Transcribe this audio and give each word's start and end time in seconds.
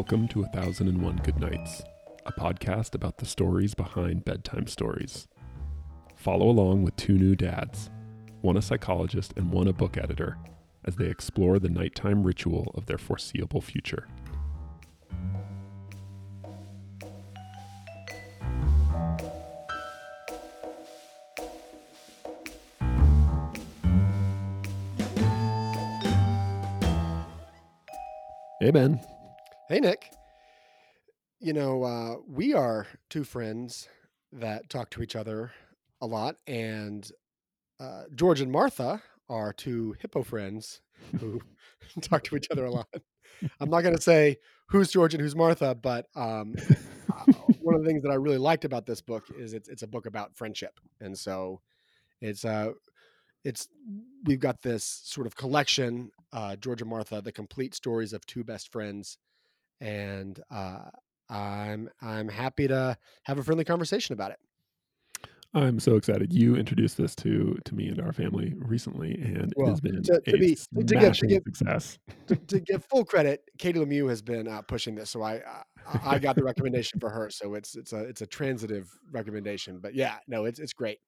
Welcome 0.00 0.28
to 0.28 0.42
A 0.42 0.46
Thousand 0.46 0.88
and 0.88 1.02
One 1.02 1.16
Good 1.18 1.38
Nights, 1.38 1.82
a 2.24 2.32
podcast 2.32 2.94
about 2.94 3.18
the 3.18 3.26
stories 3.26 3.74
behind 3.74 4.24
bedtime 4.24 4.66
stories. 4.66 5.28
Follow 6.16 6.48
along 6.48 6.84
with 6.84 6.96
two 6.96 7.18
new 7.18 7.36
dads, 7.36 7.90
one 8.40 8.56
a 8.56 8.62
psychologist 8.62 9.34
and 9.36 9.52
one 9.52 9.68
a 9.68 9.74
book 9.74 9.98
editor, 9.98 10.38
as 10.86 10.96
they 10.96 11.04
explore 11.04 11.58
the 11.58 11.68
nighttime 11.68 12.22
ritual 12.22 12.72
of 12.74 12.86
their 12.86 12.96
foreseeable 12.96 13.60
future. 13.60 14.08
Hey, 28.60 28.70
Ben. 28.70 28.98
Hey, 29.70 29.78
Nick. 29.78 30.10
You 31.38 31.52
know, 31.52 31.84
uh, 31.84 32.16
we 32.26 32.54
are 32.54 32.88
two 33.08 33.22
friends 33.22 33.88
that 34.32 34.68
talk 34.68 34.90
to 34.90 35.00
each 35.00 35.14
other 35.14 35.52
a 36.00 36.08
lot, 36.08 36.34
and 36.48 37.08
uh, 37.78 38.02
George 38.16 38.40
and 38.40 38.50
Martha 38.50 39.00
are 39.28 39.52
two 39.52 39.94
hippo 40.00 40.24
friends 40.24 40.80
who 41.20 41.40
talk 42.00 42.24
to 42.24 42.34
each 42.34 42.48
other 42.50 42.64
a 42.64 42.70
lot. 42.72 42.88
I'm 43.60 43.70
not 43.70 43.82
going 43.82 43.94
to 43.94 44.02
say 44.02 44.38
who's 44.66 44.90
George 44.90 45.14
and 45.14 45.22
who's 45.22 45.36
Martha, 45.36 45.76
but 45.76 46.06
um, 46.16 46.56
uh, 47.16 47.32
one 47.60 47.76
of 47.76 47.82
the 47.82 47.86
things 47.86 48.02
that 48.02 48.10
I 48.10 48.16
really 48.16 48.38
liked 48.38 48.64
about 48.64 48.86
this 48.86 49.00
book 49.00 49.26
is 49.38 49.54
it's 49.54 49.68
it's 49.68 49.84
a 49.84 49.86
book 49.88 50.06
about 50.06 50.36
friendship, 50.36 50.80
and 51.00 51.16
so 51.16 51.60
it's 52.20 52.44
uh 52.44 52.72
it's 53.44 53.68
we've 54.24 54.40
got 54.40 54.62
this 54.62 54.82
sort 55.04 55.28
of 55.28 55.36
collection, 55.36 56.10
uh, 56.32 56.56
George 56.56 56.80
and 56.80 56.90
Martha, 56.90 57.22
the 57.22 57.30
complete 57.30 57.76
stories 57.76 58.12
of 58.12 58.26
two 58.26 58.42
best 58.42 58.72
friends, 58.72 59.16
and 59.80 60.40
uh, 60.50 60.90
I'm 61.28 61.90
I'm 62.02 62.28
happy 62.28 62.68
to 62.68 62.96
have 63.24 63.38
a 63.38 63.42
friendly 63.42 63.64
conversation 63.64 64.12
about 64.12 64.32
it. 64.32 64.38
I'm 65.52 65.80
so 65.80 65.96
excited. 65.96 66.32
You 66.32 66.54
introduced 66.54 66.96
this 66.96 67.16
to 67.16 67.58
to 67.64 67.74
me 67.74 67.88
and 67.88 68.00
our 68.00 68.12
family 68.12 68.54
recently, 68.56 69.14
and 69.14 69.52
it 69.56 69.66
has 69.66 69.80
been 69.80 70.00
to, 70.02 70.20
to 70.20 70.34
a 70.34 70.38
be 70.38 70.54
to 70.54 70.94
give 70.94 71.12
to 71.18 71.26
give 71.26 71.42
success. 71.44 71.98
to, 72.28 72.36
to 72.48 72.60
give 72.60 72.84
full 72.84 73.04
credit, 73.04 73.42
Katie 73.58 73.80
Lemieux 73.80 74.08
has 74.08 74.22
been 74.22 74.46
uh, 74.46 74.62
pushing 74.62 74.94
this, 74.94 75.10
so 75.10 75.22
I, 75.22 75.40
I 75.86 76.00
I 76.04 76.18
got 76.18 76.36
the 76.36 76.44
recommendation 76.44 77.00
for 77.00 77.10
her. 77.10 77.30
So 77.30 77.54
it's 77.54 77.74
it's 77.74 77.92
a 77.92 78.04
it's 78.04 78.20
a 78.20 78.26
transitive 78.26 78.88
recommendation, 79.10 79.80
but 79.80 79.94
yeah, 79.94 80.18
no, 80.28 80.44
it's 80.44 80.60
it's 80.60 80.72
great. 80.72 80.98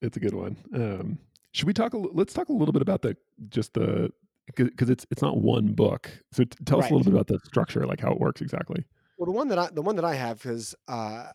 It's 0.00 0.16
a 0.16 0.20
good 0.20 0.34
one. 0.34 0.56
Um, 0.74 1.18
should 1.52 1.66
we 1.66 1.74
talk? 1.74 1.92
A, 1.92 1.98
let's 1.98 2.32
talk 2.32 2.48
a 2.48 2.52
little 2.52 2.72
bit 2.72 2.82
about 2.82 3.02
the 3.02 3.14
just 3.50 3.74
the 3.74 4.10
because 4.46 4.90
it's 4.90 5.06
it's 5.10 5.22
not 5.22 5.38
one 5.38 5.72
book. 5.72 6.10
So 6.32 6.44
t- 6.44 6.50
tell 6.64 6.78
us 6.80 6.90
a 6.90 6.94
little 6.94 7.04
bit 7.04 7.14
about 7.14 7.26
the 7.28 7.38
structure, 7.46 7.86
like 7.86 8.00
how 8.00 8.12
it 8.12 8.20
works 8.20 8.40
exactly. 8.40 8.84
Well, 9.16 9.26
the 9.26 9.32
one 9.32 9.48
that 9.48 9.58
I 9.58 9.68
the 9.72 9.82
one 9.82 9.96
that 9.96 10.04
I 10.04 10.14
have 10.14 10.42
because 10.42 10.74
uh, 10.88 11.28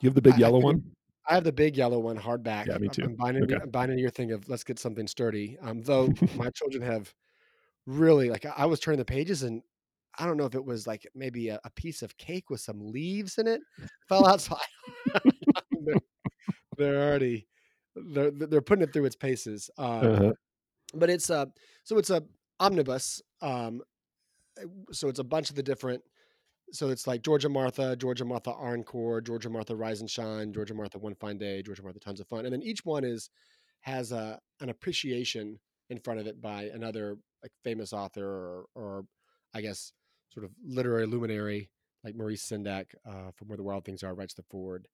You 0.00 0.08
have 0.08 0.14
the 0.14 0.22
big 0.22 0.34
I, 0.34 0.38
yellow 0.38 0.60
one. 0.60 0.82
I 1.28 1.34
have 1.34 1.44
the 1.44 1.52
big 1.52 1.76
yellow 1.76 1.98
one, 1.98 2.18
hardback. 2.18 2.66
Yeah, 2.66 2.76
me 2.78 2.88
too. 2.88 3.04
I'm 3.04 3.14
buying 3.14 3.42
Okay. 3.42 3.56
I'm 3.62 3.70
buying 3.70 3.90
into 3.90 4.02
your 4.02 4.10
thing 4.10 4.32
of 4.32 4.48
let's 4.48 4.64
get 4.64 4.78
something 4.78 5.06
sturdy. 5.06 5.56
Um, 5.62 5.82
though 5.82 6.08
my 6.36 6.50
children 6.50 6.82
have 6.82 7.12
really 7.86 8.28
like 8.30 8.44
I 8.44 8.66
was 8.66 8.80
turning 8.80 8.98
the 8.98 9.04
pages 9.04 9.42
and 9.42 9.62
I 10.18 10.26
don't 10.26 10.36
know 10.36 10.46
if 10.46 10.54
it 10.54 10.64
was 10.64 10.86
like 10.86 11.06
maybe 11.14 11.48
a, 11.48 11.60
a 11.64 11.70
piece 11.70 12.02
of 12.02 12.16
cake 12.18 12.50
with 12.50 12.60
some 12.60 12.78
leaves 12.80 13.38
in 13.38 13.46
it 13.46 13.60
fell 14.08 14.26
outside. 14.32 14.58
They're, 15.84 15.96
they're 16.76 17.08
already 17.08 17.46
they're 17.96 18.30
they're 18.30 18.62
putting 18.62 18.82
it 18.84 18.92
through 18.92 19.04
its 19.06 19.16
paces. 19.16 19.70
Um, 19.78 20.04
Uh-huh. 20.04 20.32
but 20.94 21.10
it's 21.10 21.30
a 21.30 21.48
so 21.84 21.98
it's 21.98 22.10
a 22.10 22.22
omnibus. 22.60 23.22
Um, 23.40 23.82
so 24.92 25.08
it's 25.08 25.18
a 25.18 25.24
bunch 25.24 25.50
of 25.50 25.56
the 25.56 25.62
different. 25.62 26.02
So 26.72 26.88
it's 26.88 27.06
like 27.06 27.22
George 27.22 27.44
and 27.44 27.54
Martha, 27.54 27.94
George 27.94 28.20
and 28.20 28.28
Martha 28.28 28.50
Encore, 28.52 29.20
George 29.20 29.44
and 29.44 29.52
Martha 29.52 29.76
Rise 29.76 30.00
and 30.00 30.10
Shine, 30.10 30.52
George 30.52 30.70
and 30.70 30.78
Martha 30.78 30.98
One 30.98 31.14
Fine 31.14 31.38
Day, 31.38 31.62
George 31.62 31.78
and 31.78 31.84
Martha 31.84 32.00
Tons 32.00 32.20
of 32.20 32.28
Fun, 32.28 32.46
and 32.46 32.52
then 32.52 32.62
each 32.62 32.84
one 32.84 33.04
is 33.04 33.28
has 33.82 34.12
a 34.12 34.38
an 34.60 34.70
appreciation 34.70 35.58
in 35.90 35.98
front 35.98 36.18
of 36.18 36.26
it 36.26 36.40
by 36.40 36.64
another 36.74 37.16
like 37.42 37.52
famous 37.62 37.92
author 37.92 38.24
or, 38.26 38.64
or 38.74 39.04
I 39.54 39.60
guess 39.60 39.92
sort 40.32 40.44
of 40.44 40.52
literary 40.64 41.06
luminary 41.06 41.70
like 42.02 42.16
Maurice 42.16 42.46
Sendak 42.46 42.86
uh, 43.06 43.30
from 43.36 43.48
Where 43.48 43.56
the 43.56 43.62
Wild 43.62 43.84
Things 43.84 44.02
Are 44.02 44.14
writes 44.14 44.34
the 44.34 44.42
forward. 44.50 44.88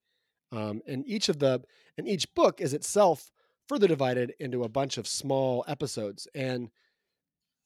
Um, 0.52 0.82
and 0.86 1.06
each 1.06 1.28
of 1.28 1.38
the 1.38 1.62
and 1.96 2.08
each 2.08 2.32
book 2.34 2.60
is 2.60 2.74
itself 2.74 3.30
further 3.70 3.86
divided 3.86 4.34
into 4.40 4.64
a 4.64 4.68
bunch 4.68 4.98
of 4.98 5.06
small 5.06 5.64
episodes 5.68 6.26
and 6.34 6.70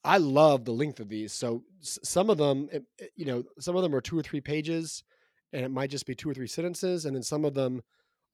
I 0.03 0.17
love 0.19 0.65
the 0.65 0.71
length 0.71 0.99
of 0.99 1.09
these. 1.09 1.33
So 1.33 1.63
some 1.81 2.29
of 2.29 2.37
them, 2.37 2.69
you 3.15 3.25
know, 3.25 3.43
some 3.59 3.75
of 3.75 3.81
them 3.81 3.95
are 3.95 4.01
two 4.01 4.19
or 4.19 4.21
three 4.21 4.39
pages, 4.39 5.03
and 5.51 5.65
it 5.65 5.71
might 5.71 5.89
just 5.89 6.05
be 6.05 6.13
two 6.13 6.29
or 6.29 6.33
three 6.35 6.45
sentences, 6.45 7.05
and 7.05 7.15
then 7.15 7.23
some 7.23 7.43
of 7.43 7.55
them 7.55 7.81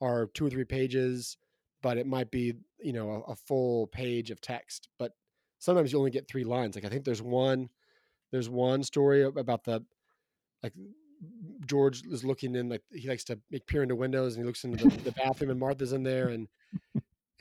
are 0.02 0.26
two 0.34 0.46
or 0.46 0.50
three 0.50 0.66
pages, 0.66 1.38
but 1.82 1.98
it 1.98 2.06
might 2.06 2.30
be, 2.30 2.56
you 2.82 2.92
know, 2.92 3.24
a, 3.26 3.32
a 3.32 3.36
full 3.38 3.88
page 3.88 4.32
of 4.32 4.42
text. 4.42 4.90
But 5.00 5.14
sometimes 5.60 5.94
you 5.94 5.98
only 5.98 6.12
get 6.12 6.28
three 6.28 6.44
lines. 6.44 6.76
Like 6.76 6.84
I 6.84 6.90
think 6.90 7.06
there's 7.06 7.22
one, 7.22 7.70
there's 8.34 8.50
one 8.50 8.84
story 8.84 9.24
about 9.24 9.64
the 9.64 9.82
like 10.62 10.74
George 11.66 12.04
is 12.06 12.26
looking 12.26 12.54
in, 12.56 12.68
like 12.68 12.84
he 12.92 13.08
likes 13.08 13.24
to 13.26 13.40
peer 13.66 13.84
into 13.84 13.96
windows, 13.96 14.36
and 14.36 14.44
he 14.44 14.46
looks 14.46 14.66
into 14.66 14.90
the, 14.90 14.98
the 15.04 15.12
bathroom, 15.14 15.52
and 15.52 15.60
Martha's 15.60 15.94
in 15.94 16.04
there, 16.04 16.28
and 16.28 16.50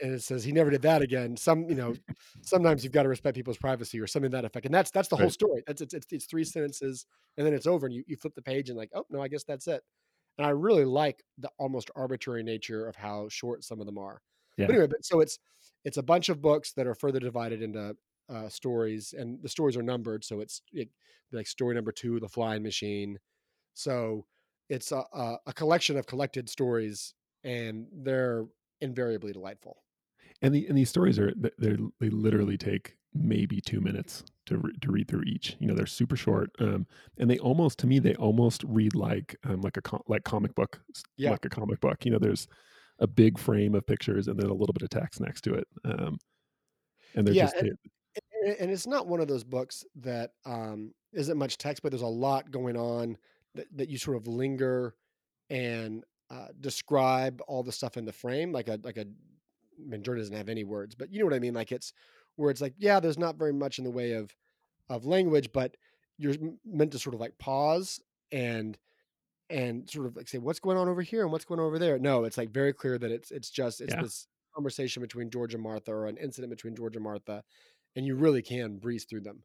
and 0.01 0.13
it 0.13 0.23
says 0.23 0.43
he 0.43 0.51
never 0.51 0.69
did 0.69 0.81
that 0.83 1.01
again. 1.01 1.37
Some, 1.37 1.69
you 1.69 1.75
know, 1.75 1.95
sometimes 2.41 2.83
you've 2.83 2.93
got 2.93 3.03
to 3.03 3.09
respect 3.09 3.35
people's 3.35 3.57
privacy 3.57 3.99
or 3.99 4.07
something 4.07 4.31
to 4.31 4.37
that 4.37 4.45
effect. 4.45 4.65
And 4.65 4.73
that's 4.73 4.91
that's 4.91 5.09
the 5.09 5.17
whole 5.17 5.29
Right. 5.29 5.31
story. 5.31 5.63
That's 5.67 5.81
it's, 5.81 5.93
it's 5.93 6.07
it's 6.11 6.25
three 6.25 6.43
sentences 6.43 7.05
and 7.37 7.45
then 7.45 7.53
it's 7.53 7.67
over 7.67 7.85
and 7.85 7.95
you, 7.95 8.03
you 8.07 8.17
flip 8.17 8.35
the 8.35 8.41
page 8.41 8.69
and 8.69 8.77
like, 8.77 8.89
oh 8.95 9.05
no, 9.09 9.21
I 9.21 9.27
guess 9.27 9.43
that's 9.43 9.67
it. 9.67 9.83
And 10.37 10.47
I 10.47 10.51
really 10.51 10.85
like 10.85 11.23
the 11.37 11.49
almost 11.59 11.91
arbitrary 11.95 12.43
nature 12.43 12.87
of 12.87 12.95
how 12.95 13.29
short 13.29 13.63
some 13.63 13.79
of 13.79 13.85
them 13.85 13.97
are. 13.97 14.21
Yeah. 14.57 14.67
But 14.67 14.73
anyway, 14.75 14.87
but 14.87 15.05
so 15.05 15.19
it's 15.19 15.39
it's 15.85 15.97
a 15.97 16.03
bunch 16.03 16.29
of 16.29 16.41
books 16.41 16.73
that 16.73 16.87
are 16.87 16.95
further 16.95 17.19
divided 17.19 17.61
into 17.61 17.95
uh, 18.29 18.49
stories, 18.49 19.13
and 19.17 19.41
the 19.41 19.49
stories 19.49 19.75
are 19.77 19.81
numbered. 19.83 20.23
So 20.23 20.39
it's 20.39 20.61
it, 20.71 20.89
like 21.31 21.47
story 21.47 21.75
number 21.75 21.91
two, 21.91 22.19
the 22.19 22.29
flying 22.29 22.63
machine. 22.63 23.19
So 23.73 24.25
it's 24.69 24.91
a, 24.91 25.03
a, 25.13 25.37
a 25.47 25.53
collection 25.53 25.97
of 25.97 26.07
collected 26.07 26.49
stories, 26.49 27.13
and 27.43 27.87
they're 27.93 28.45
invariably 28.81 29.33
delightful. 29.33 29.83
And 30.41 30.55
the 30.55 30.67
and 30.67 30.77
these 30.77 30.89
stories 30.89 31.19
are 31.19 31.33
they're 31.57 31.77
they 31.99 32.09
literally 32.09 32.57
take 32.57 32.97
maybe 33.13 33.61
two 33.61 33.79
minutes 33.81 34.23
to 34.47 34.57
re- 34.57 34.73
to 34.81 34.91
read 34.91 35.07
through 35.07 35.23
each. 35.23 35.55
You 35.59 35.67
know, 35.67 35.75
they're 35.75 35.85
super 35.85 36.15
short, 36.15 36.49
um, 36.59 36.87
and 37.17 37.29
they 37.29 37.37
almost 37.39 37.77
to 37.79 37.87
me 37.87 37.99
they 37.99 38.15
almost 38.15 38.63
read 38.63 38.95
like 38.95 39.35
um, 39.43 39.61
like 39.61 39.77
a 39.77 39.81
com- 39.81 40.01
like 40.07 40.23
comic 40.23 40.55
book, 40.55 40.81
Yeah. 41.17 41.31
like 41.31 41.45
a 41.45 41.49
comic 41.49 41.79
book. 41.79 42.05
You 42.05 42.11
know, 42.11 42.19
there's 42.19 42.47
a 42.99 43.07
big 43.07 43.37
frame 43.37 43.75
of 43.75 43.85
pictures 43.85 44.27
and 44.27 44.39
then 44.39 44.47
a 44.49 44.53
little 44.53 44.73
bit 44.73 44.81
of 44.83 44.89
text 44.89 45.21
next 45.21 45.41
to 45.41 45.53
it, 45.55 45.67
um, 45.85 46.17
and 47.15 47.25
they're 47.27 47.33
Yeah, 47.33 47.45
just 47.45 47.55
and, 47.57 47.67
they- 47.67 47.91
and 48.43 48.57
and 48.61 48.71
it's 48.71 48.87
not 48.87 49.07
one 49.07 49.19
of 49.21 49.27
those 49.27 49.43
books 49.43 49.85
that 49.95 50.33
um, 50.45 50.93
isn't 51.13 51.37
much 51.37 51.57
text, 51.57 51.83
but 51.83 51.91
there's 51.91 52.01
a 52.01 52.07
lot 52.07 52.51
going 52.51 52.77
on 52.77 53.17
that, 53.55 53.67
that 53.77 53.89
you 53.89 53.97
sort 53.97 54.17
of 54.17 54.27
linger 54.27 54.95
and 55.49 56.05
uh, 56.29 56.47
describe 56.59 57.41
all 57.47 57.63
the 57.63 57.71
stuff 57.71 57.97
in 57.97 58.05
the 58.05 58.13
frame, 58.13 58.51
like 58.51 58.67
a 58.69 58.79
like 58.83 58.97
a. 58.97 59.05
I 59.79 59.89
mean, 59.89 60.03
Jordan 60.03 60.21
doesn't 60.21 60.35
have 60.35 60.49
any 60.49 60.63
words, 60.63 60.95
but 60.95 61.11
you 61.11 61.19
know 61.19 61.25
what 61.25 61.33
I 61.33 61.39
mean. 61.39 61.53
Like 61.53 61.71
it's 61.71 61.93
where 62.35 62.51
it's 62.51 62.61
like, 62.61 62.73
yeah, 62.77 62.99
there's 62.99 63.17
not 63.17 63.37
very 63.37 63.53
much 63.53 63.77
in 63.77 63.83
the 63.83 63.91
way 63.91 64.13
of 64.13 64.35
of 64.89 65.05
language, 65.05 65.49
but 65.53 65.75
you're 66.17 66.35
meant 66.65 66.91
to 66.91 66.99
sort 66.99 67.15
of 67.15 67.21
like 67.21 67.37
pause 67.37 67.99
and 68.31 68.77
and 69.49 69.89
sort 69.89 70.07
of 70.07 70.15
like 70.15 70.27
say 70.27 70.37
what's 70.37 70.59
going 70.59 70.77
on 70.77 70.87
over 70.87 71.01
here 71.01 71.23
and 71.23 71.31
what's 71.31 71.45
going 71.45 71.59
on 71.59 71.65
over 71.65 71.79
there. 71.79 71.99
No, 71.99 72.23
it's 72.23 72.37
like 72.37 72.51
very 72.51 72.73
clear 72.73 72.97
that 72.97 73.11
it's 73.11 73.31
it's 73.31 73.49
just 73.49 73.81
it's 73.81 73.93
yeah 73.93 74.01
this 74.01 74.27
conversation 74.55 75.01
between 75.01 75.29
George 75.29 75.53
and 75.53 75.63
Martha 75.63 75.91
or 75.91 76.07
an 76.07 76.17
incident 76.17 76.51
between 76.51 76.75
George 76.75 76.95
and 76.95 77.03
Martha, 77.03 77.43
and 77.95 78.05
you 78.05 78.15
really 78.15 78.41
can 78.41 78.77
breeze 78.77 79.05
through 79.05 79.21
them. 79.21 79.43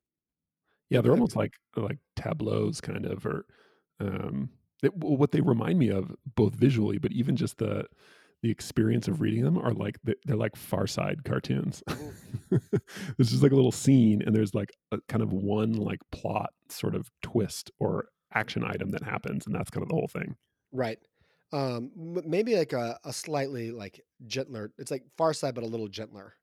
yeah 0.90 1.00
they're 1.00 1.12
almost 1.12 1.37
like 1.37 1.55
like 1.76 1.99
tableaus 2.17 2.81
kind 2.81 3.06
of 3.06 3.25
or 3.25 3.46
um, 4.00 4.50
it, 4.82 4.96
well, 4.96 5.17
what 5.17 5.32
they 5.32 5.40
remind 5.40 5.79
me 5.79 5.88
of 5.88 6.14
both 6.34 6.55
visually, 6.55 6.99
but 6.99 7.12
even 7.12 7.37
just 7.37 7.58
the 7.58 7.87
the 8.43 8.50
experience 8.50 9.09
of 9.09 9.21
reading 9.21 9.43
them 9.44 9.59
are 9.59 9.73
like 9.73 9.97
they- 10.05 10.15
they're 10.25 10.37
like 10.37 10.56
Far 10.56 10.87
Side 10.87 11.25
cartoons. 11.25 11.83
this 13.19 13.33
is 13.33 13.43
like 13.43 13.53
a 13.53 13.56
little 13.56 13.73
scene, 13.73 14.23
and 14.25 14.35
there's 14.35 14.55
like 14.55 14.71
a 14.93 14.99
kind 15.09 15.23
of 15.23 15.33
one 15.33 15.73
like 15.75 16.00
plot 16.12 16.50
sort 16.69 16.94
of 16.94 17.09
twist 17.23 17.71
or 17.79 18.09
action 18.35 18.62
item 18.65 18.91
that 18.91 19.03
happens, 19.03 19.47
and 19.47 19.55
that's 19.55 19.71
kind 19.71 19.83
of 19.83 19.88
the 19.88 19.94
whole 19.94 20.09
thing. 20.09 20.37
Right. 20.73 20.99
Um, 21.53 21.91
maybe 22.27 22.56
like 22.56 22.73
a, 22.73 22.99
a 23.05 23.12
slightly 23.12 23.71
like 23.71 24.00
gentler. 24.27 24.73
It's 24.79 24.91
like 24.91 25.05
Far 25.17 25.32
Side, 25.32 25.55
but 25.55 25.65
a 25.65 25.69
little 25.69 25.89
gentler. 25.89 26.35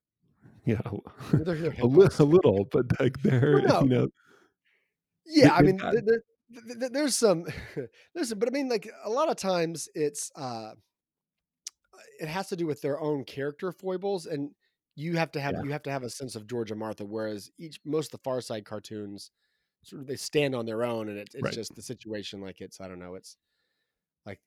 Yeah, 0.66 0.80
They're, 1.32 1.54
they're 1.54 1.74
a, 1.82 1.86
li- 1.86 2.08
a 2.18 2.24
little, 2.24 2.66
but 2.72 2.86
like 2.98 3.20
they're 3.22 3.60
no, 3.66 3.82
you 3.82 3.88
know 3.88 4.08
Yeah, 5.26 5.54
I 5.54 5.62
mean, 5.62 5.76
got 5.76 5.92
th- 5.92 6.04
th- 6.04 6.20
th- 6.66 6.78
th- 6.80 6.92
there's 6.92 7.14
some, 7.16 7.44
there's 8.14 8.30
some, 8.30 8.38
but 8.38 8.48
I 8.48 8.50
mean, 8.50 8.68
like 8.68 8.90
a 9.04 9.10
lot 9.10 9.28
of 9.30 9.36
times 9.36 9.88
it's, 9.94 10.30
uh, 10.36 10.70
it 12.20 12.28
has 12.28 12.48
to 12.48 12.56
do 12.56 12.66
with 12.66 12.80
their 12.80 13.00
own 13.00 13.24
character 13.24 13.72
foibles, 13.72 14.26
and 14.26 14.50
you 14.96 15.16
have 15.16 15.32
to 15.32 15.40
have 15.40 15.54
yeah 15.54 15.62
you 15.62 15.72
have 15.72 15.82
to 15.84 15.90
have 15.90 16.02
a 16.02 16.10
sense 16.10 16.36
of 16.36 16.46
George 16.46 16.70
and 16.70 16.80
Martha. 16.80 17.04
Whereas 17.04 17.50
each 17.58 17.80
most 17.84 18.08
of 18.08 18.20
the 18.20 18.24
Far 18.24 18.40
Side 18.40 18.64
cartoons, 18.64 19.30
sort 19.82 20.02
of 20.02 20.08
they 20.08 20.16
stand 20.16 20.54
on 20.54 20.66
their 20.66 20.84
own, 20.84 21.08
and 21.08 21.18
it, 21.18 21.30
it's 21.34 21.42
Right. 21.42 21.52
just 21.52 21.74
the 21.74 21.82
situation 21.82 22.40
like 22.40 22.60
it's 22.60 22.80
I 22.80 22.88
don't 22.88 22.98
know, 22.98 23.14
it's 23.14 23.36
like 24.24 24.40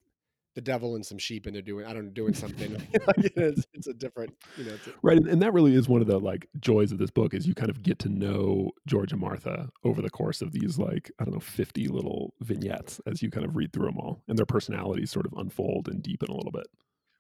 the 0.56 0.62
devil 0.62 0.96
and 0.96 1.06
some 1.06 1.20
sheep, 1.20 1.46
and 1.46 1.54
they're 1.54 1.62
doing 1.62 1.86
I 1.86 1.94
don't 1.94 2.06
know 2.06 2.12
doing 2.12 2.34
something. 2.34 2.74
like, 3.08 3.32
it's, 3.36 3.66
it's 3.74 3.88
a 3.88 3.94
different 3.94 4.34
you 4.58 4.64
know. 4.64 4.74
It's 4.74 4.88
a, 4.88 4.92
Right, 5.02 5.18
and, 5.18 5.28
and 5.28 5.42
that 5.42 5.54
really 5.54 5.76
is 5.76 5.88
one 5.88 6.02
of 6.02 6.08
the 6.08 6.20
like 6.20 6.48
joys 6.60 6.92
of 6.92 6.98
this 6.98 7.12
book 7.12 7.34
is 7.34 7.46
you 7.46 7.54
kind 7.54 7.70
of 7.70 7.84
get 7.84 8.00
to 8.00 8.10
know 8.10 8.72
George 8.88 9.12
and 9.12 9.22
Martha 9.22 9.70
over 9.84 10.02
the 10.02 10.10
course 10.10 10.42
of 10.42 10.54
these 10.54 10.80
like 10.80 11.12
I 11.20 11.26
don't 11.26 11.34
know 11.34 11.40
fifty 11.40 11.88
little 11.88 12.34
vignettes 12.42 13.00
as 13.06 13.22
you 13.22 13.30
kind 13.30 13.46
of 13.46 13.56
read 13.56 13.74
through 13.74 13.86
them 13.86 13.98
all, 14.00 14.24
and 14.28 14.38
their 14.38 14.46
personalities 14.46 15.12
sort 15.12 15.26
of 15.26 15.34
unfold 15.38 15.88
and 15.90 16.02
deepen 16.02 16.30
a 16.30 16.36
little 16.36 16.52
bit. 16.52 16.68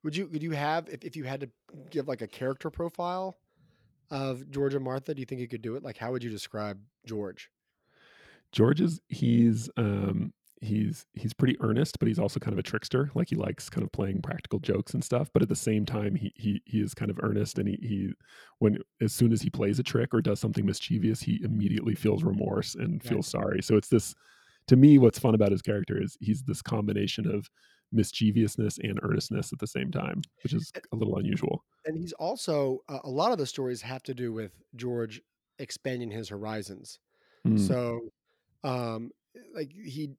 Would 0.07 0.15
you 0.15 0.27
would 0.27 0.42
you 0.42 0.51
have 0.51 0.88
if, 0.88 1.04
if 1.04 1.18
you 1.18 1.25
had 1.25 1.42
to 1.42 1.50
give 1.89 2.07
like 2.07 2.21
a 2.21 2.27
character 2.30 2.69
profile 2.69 3.42
of 4.09 4.50
George 4.50 4.74
and 4.74 4.86
Martha? 4.86 5.13
Do 5.13 5.19
you 5.19 5.25
think 5.25 5.42
you 5.42 5.50
could 5.50 5.62
do 5.62 5.75
it? 5.75 5.83
Like, 5.83 5.98
how 5.98 6.13
would 6.13 6.24
you 6.24 6.30
describe 6.30 6.81
George? 7.06 7.51
George 8.51 8.81
is 8.81 9.01
he's 9.09 9.69
um 9.77 10.33
he's 10.62 11.06
he's 11.13 11.33
pretty 11.33 11.57
earnest, 11.62 12.00
but 12.00 12.07
he's 12.07 12.19
also 12.19 12.39
kind 12.39 12.54
of 12.54 12.59
a 12.59 12.63
trickster. 12.63 13.12
Like 13.13 13.30
he 13.30 13.36
likes 13.36 13.69
kind 13.69 13.83
of 13.83 13.92
playing 13.92 14.21
practical 14.21 14.59
jokes 14.59 14.94
and 14.94 15.04
stuff, 15.04 15.30
but 15.33 15.42
at 15.42 15.50
the 15.50 15.56
same 15.56 15.86
time 15.86 16.15
he 16.15 16.31
he 16.36 16.62
he 16.65 16.80
is 16.80 16.94
kind 16.94 17.12
of 17.12 17.19
earnest 17.21 17.59
and 17.59 17.68
he 17.68 17.75
he 17.81 18.13
when 18.59 18.77
as 19.01 19.13
soon 19.13 19.31
as 19.31 19.42
he 19.42 19.50
plays 19.50 19.80
a 19.80 19.83
trick 19.83 20.13
or 20.13 20.21
does 20.21 20.39
something 20.39 20.65
mischievous, 20.65 21.21
he 21.21 21.42
immediately 21.44 21.95
feels 21.95 22.24
remorse 22.24 22.75
and 22.75 23.04
Right. 23.04 23.19
feels 23.19 23.27
sorry. 23.27 23.62
So 23.62 23.75
it's 23.75 23.89
this 23.89 24.15
to 24.68 24.75
me 24.75 24.98
what's 24.98 25.19
fun 25.19 25.36
about 25.36 25.51
his 25.51 25.62
character 25.62 26.01
is 26.01 26.18
he's 26.21 26.44
this 26.44 26.62
combination 26.62 27.27
of 27.27 27.50
mischievousness 27.91 28.77
and 28.79 28.99
earnestness 29.03 29.53
at 29.53 29.59
the 29.59 29.67
same 29.67 29.91
time, 29.91 30.21
which 30.43 30.53
is 30.53 30.71
a 30.91 30.95
little 30.95 31.17
unusual. 31.17 31.63
And 31.85 31.97
he's 31.97 32.13
also 32.13 32.79
uh, 32.89 32.99
a 33.03 33.09
lot 33.09 33.31
of 33.31 33.37
the 33.37 33.45
stories 33.45 33.81
have 33.81 34.03
to 34.03 34.13
do 34.13 34.33
with 34.33 34.51
George 34.75 35.21
expanding 35.59 36.11
his 36.11 36.29
horizons. 36.29 36.99
Mm, 37.45 37.59
So, 37.59 37.99
um, 38.63 39.11
like 39.53 39.71
he 39.71 40.11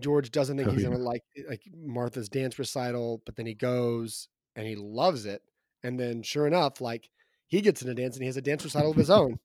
George 0.00 0.30
doesn't 0.30 0.56
think 0.56 0.68
Oh, 0.68 0.72
he's 0.72 0.82
yeah. 0.82 0.88
gonna 0.90 1.02
like 1.02 1.22
like 1.48 1.62
Martha's 1.72 2.28
dance 2.28 2.58
recital, 2.58 3.22
but 3.24 3.36
then 3.36 3.46
he 3.46 3.54
goes 3.54 4.28
and 4.56 4.66
he 4.66 4.76
loves 4.76 5.26
it. 5.26 5.42
And 5.82 5.98
then 5.98 6.22
sure 6.22 6.46
enough, 6.46 6.80
like 6.80 7.10
he 7.46 7.60
gets 7.60 7.82
in 7.82 7.88
a 7.88 7.94
dance 7.94 8.16
and 8.16 8.22
he 8.22 8.26
has 8.26 8.36
a 8.36 8.42
dance 8.42 8.64
recital 8.64 8.90
of 8.90 8.96
his 8.96 9.10
own. 9.10 9.38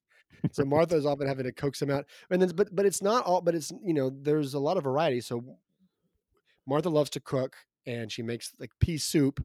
So 0.52 0.64
Martha's 0.64 1.06
often 1.06 1.26
having 1.28 1.44
to 1.44 1.52
coax 1.52 1.80
him 1.82 1.90
out. 1.90 2.06
And 2.30 2.42
then 2.42 2.50
but 2.56 2.74
but 2.74 2.86
it's 2.86 3.02
not 3.02 3.24
all 3.26 3.40
but 3.42 3.54
it's 3.54 3.72
you 3.84 3.94
know, 3.94 4.10
there's 4.10 4.54
a 4.54 4.60
lot 4.60 4.76
of 4.76 4.84
variety. 4.84 5.20
So 5.20 5.58
Martha 6.66 6.88
loves 6.88 7.10
to 7.10 7.20
cook 7.20 7.56
and 7.86 8.10
she 8.10 8.22
makes 8.22 8.52
like 8.58 8.70
pea 8.80 8.98
soup 8.98 9.44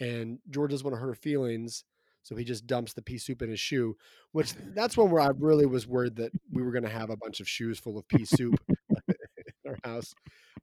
and 0.00 0.38
George 0.50 0.70
doesn't 0.70 0.84
want 0.84 0.94
to 0.94 1.00
hurt 1.00 1.08
her 1.08 1.14
feelings. 1.14 1.84
So 2.22 2.34
he 2.34 2.44
just 2.44 2.66
dumps 2.66 2.92
the 2.92 3.02
pea 3.02 3.18
soup 3.18 3.40
in 3.40 3.50
his 3.50 3.60
shoe, 3.60 3.96
which 4.32 4.54
that's 4.74 4.96
one 4.96 5.10
where 5.10 5.22
I 5.22 5.30
really 5.38 5.66
was 5.66 5.86
worried 5.86 6.16
that 6.16 6.32
we 6.50 6.62
were 6.62 6.72
going 6.72 6.84
to 6.84 6.90
have 6.90 7.10
a 7.10 7.16
bunch 7.16 7.40
of 7.40 7.48
shoes 7.48 7.78
full 7.78 7.98
of 7.98 8.08
pea 8.08 8.24
soup 8.24 8.60
in 9.08 9.14
our 9.70 9.78
house. 9.84 10.12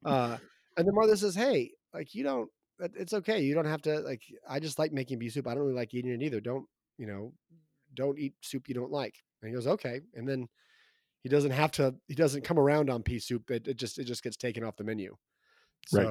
Uh, 0.03 0.37
and 0.77 0.85
then 0.85 0.93
Martha 0.93 1.15
says, 1.15 1.35
Hey, 1.35 1.71
like 1.93 2.13
you 2.13 2.23
don't, 2.23 2.49
it's 2.79 3.13
okay. 3.13 3.41
You 3.41 3.53
don't 3.53 3.65
have 3.65 3.81
to 3.83 3.99
like, 3.99 4.23
I 4.49 4.59
just 4.59 4.77
like 4.77 4.91
making 4.91 5.19
pea 5.19 5.29
soup. 5.29 5.47
I 5.47 5.53
don't 5.53 5.63
really 5.63 5.75
like 5.75 5.93
eating 5.93 6.11
it 6.11 6.21
either. 6.21 6.41
Don't, 6.41 6.65
you 6.97 7.07
know, 7.07 7.33
don't 7.93 8.19
eat 8.19 8.33
soup 8.41 8.67
you 8.67 8.75
don't 8.75 8.91
like. 8.91 9.15
And 9.41 9.49
he 9.49 9.55
goes, 9.55 9.67
okay. 9.67 10.01
And 10.15 10.27
then 10.27 10.49
he 11.21 11.29
doesn't 11.29 11.51
have 11.51 11.71
to, 11.73 11.95
he 12.07 12.15
doesn't 12.15 12.43
come 12.43 12.59
around 12.59 12.89
on 12.89 13.03
pea 13.03 13.19
soup. 13.19 13.49
It, 13.51 13.67
it 13.67 13.77
just, 13.77 13.99
it 13.99 14.03
just 14.03 14.23
gets 14.23 14.35
taken 14.35 14.63
off 14.63 14.75
the 14.75 14.83
menu. 14.83 15.15
Right. 15.93 16.05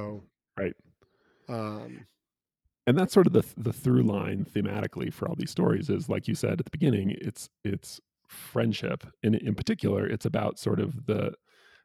Right. 0.59 0.75
Um, 1.49 2.07
and 2.87 2.99
that's 2.99 3.13
sort 3.13 3.27
of 3.27 3.33
the 3.33 3.45
the 3.57 3.73
through 3.73 4.03
line 4.03 4.45
thematically 4.45 5.13
for 5.13 5.29
all 5.29 5.37
these 5.37 5.51
stories 5.51 5.89
is 5.89 6.09
like 6.09 6.27
you 6.29 6.35
said 6.35 6.59
at 6.59 6.65
the 6.65 6.71
beginning 6.71 7.11
it's 7.21 7.49
it's 7.65 8.01
friendship. 8.29 9.05
And 9.23 9.35
in 9.37 9.55
particular 9.55 10.07
it's 10.07 10.27
about 10.27 10.59
sort 10.59 10.81
of 10.81 11.07
the 11.07 11.35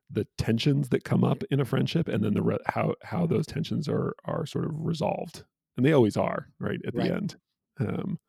the 0.10 0.26
tensions 0.38 0.90
that 0.90 1.04
come 1.04 1.24
up 1.24 1.44
in 1.52 1.60
a 1.60 1.66
friendship 1.66 2.08
and 2.08 2.24
then 2.24 2.34
the 2.34 2.42
re- 2.42 2.58
how 2.68 2.96
how 3.04 3.26
those 3.28 3.46
tensions 3.46 3.88
are 3.90 4.16
are 4.26 4.46
sort 4.46 4.66
of 4.66 4.72
resolved. 4.76 5.44
And 5.78 5.86
they 5.86 5.94
always 5.94 6.18
are 6.18 6.48
right 6.60 6.80
at 6.88 6.94
Right. 6.94 7.10
the 7.10 7.14
end. 7.14 7.36
Um 7.80 8.20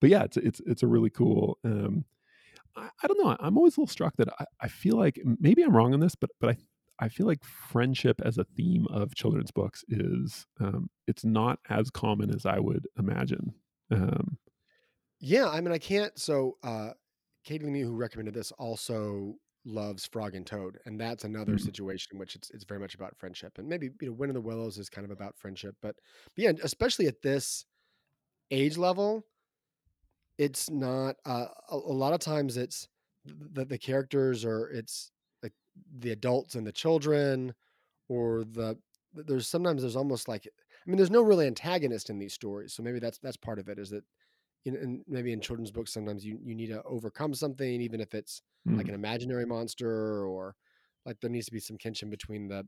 but 0.00 0.10
yeah 0.10 0.24
it's 0.24 0.36
it's 0.36 0.60
it's 0.66 0.82
a 0.82 0.86
really 0.86 1.10
cool 1.10 1.58
um 1.64 2.04
I, 2.76 2.90
I 3.02 3.06
don't 3.06 3.18
know. 3.22 3.36
I'm 3.40 3.58
always 3.58 3.76
a 3.76 3.80
little 3.80 3.90
struck 3.92 4.16
that 4.16 4.28
I, 4.40 4.46
I 4.62 4.68
feel 4.68 4.96
like 4.96 5.20
maybe 5.24 5.62
i'm 5.62 5.76
wrong 5.76 5.94
on 5.94 6.00
this 6.00 6.14
but 6.14 6.30
but 6.40 6.50
i 6.50 6.56
I 6.98 7.08
feel 7.08 7.26
like 7.26 7.44
friendship 7.44 8.20
as 8.24 8.38
a 8.38 8.44
theme 8.44 8.86
of 8.88 9.14
children's 9.14 9.50
books 9.50 9.84
is 9.88 10.46
um, 10.60 10.90
it's 11.06 11.24
not 11.24 11.58
as 11.68 11.90
common 11.90 12.34
as 12.34 12.46
I 12.46 12.58
would 12.60 12.86
imagine. 12.98 13.54
Um, 13.90 14.38
Yeah, 15.20 15.48
I 15.48 15.60
mean, 15.60 15.72
I 15.72 15.78
can't. 15.78 16.18
So, 16.18 16.58
uh, 16.62 16.92
Katie 17.44 17.64
Lemieux, 17.64 17.84
who 17.84 17.96
recommended 17.96 18.34
this, 18.34 18.52
also 18.52 19.36
loves 19.64 20.06
Frog 20.06 20.34
and 20.34 20.46
Toad, 20.46 20.78
and 20.84 21.00
that's 21.00 21.24
another 21.24 21.56
Mm. 21.56 21.58
situation 21.58 22.08
in 22.12 22.18
which 22.18 22.34
it's 22.36 22.50
it's 22.50 22.64
very 22.64 22.80
much 22.80 22.94
about 22.94 23.16
friendship, 23.18 23.58
and 23.58 23.68
maybe 23.68 23.90
you 24.00 24.08
know, 24.08 24.12
Wind 24.12 24.30
in 24.30 24.34
the 24.34 24.40
Willows 24.40 24.78
is 24.78 24.88
kind 24.90 25.04
of 25.04 25.10
about 25.10 25.38
friendship, 25.38 25.76
but, 25.80 25.96
but 26.34 26.42
yeah, 26.44 26.52
especially 26.62 27.06
at 27.06 27.22
this 27.22 27.64
age 28.52 28.78
level, 28.78 29.26
it's 30.38 30.70
not. 30.70 31.16
Uh, 31.24 31.48
a, 31.70 31.74
a 31.76 31.76
lot 31.76 32.12
of 32.12 32.20
times, 32.20 32.56
it's 32.56 32.88
the 33.24 33.64
the 33.64 33.78
characters 33.78 34.44
are 34.44 34.68
it's 34.70 35.10
the 35.98 36.12
adults 36.12 36.54
and 36.54 36.66
the 36.66 36.72
children, 36.72 37.54
or 38.08 38.44
the 38.44 38.78
there's 39.14 39.48
sometimes 39.48 39.82
there's 39.82 39.96
almost 39.96 40.28
like 40.28 40.46
I 40.46 40.90
mean, 40.90 40.96
there's 40.96 41.10
no 41.10 41.22
really 41.22 41.46
antagonist 41.46 42.10
in 42.10 42.18
these 42.18 42.32
stories, 42.32 42.72
so 42.72 42.82
maybe 42.82 42.98
that's 42.98 43.18
that's 43.18 43.36
part 43.36 43.58
of 43.58 43.68
it 43.68 43.78
is 43.78 43.90
that 43.90 44.04
in, 44.64 44.76
in 44.76 45.04
maybe 45.08 45.32
in 45.32 45.40
children's 45.40 45.70
books 45.70 45.92
sometimes 45.92 46.24
you 46.24 46.38
you 46.42 46.54
need 46.54 46.68
to 46.68 46.82
overcome 46.84 47.34
something 47.34 47.80
even 47.80 48.00
if 48.00 48.14
it's 48.14 48.42
like 48.66 48.86
mm, 48.86 48.90
an 48.90 48.94
imaginary 48.94 49.44
monster 49.44 50.24
or 50.24 50.54
like 51.04 51.18
there 51.20 51.30
needs 51.30 51.46
to 51.46 51.52
be 51.52 51.60
some 51.60 51.76
kinship 51.76 52.10
between 52.10 52.48
the 52.48 52.66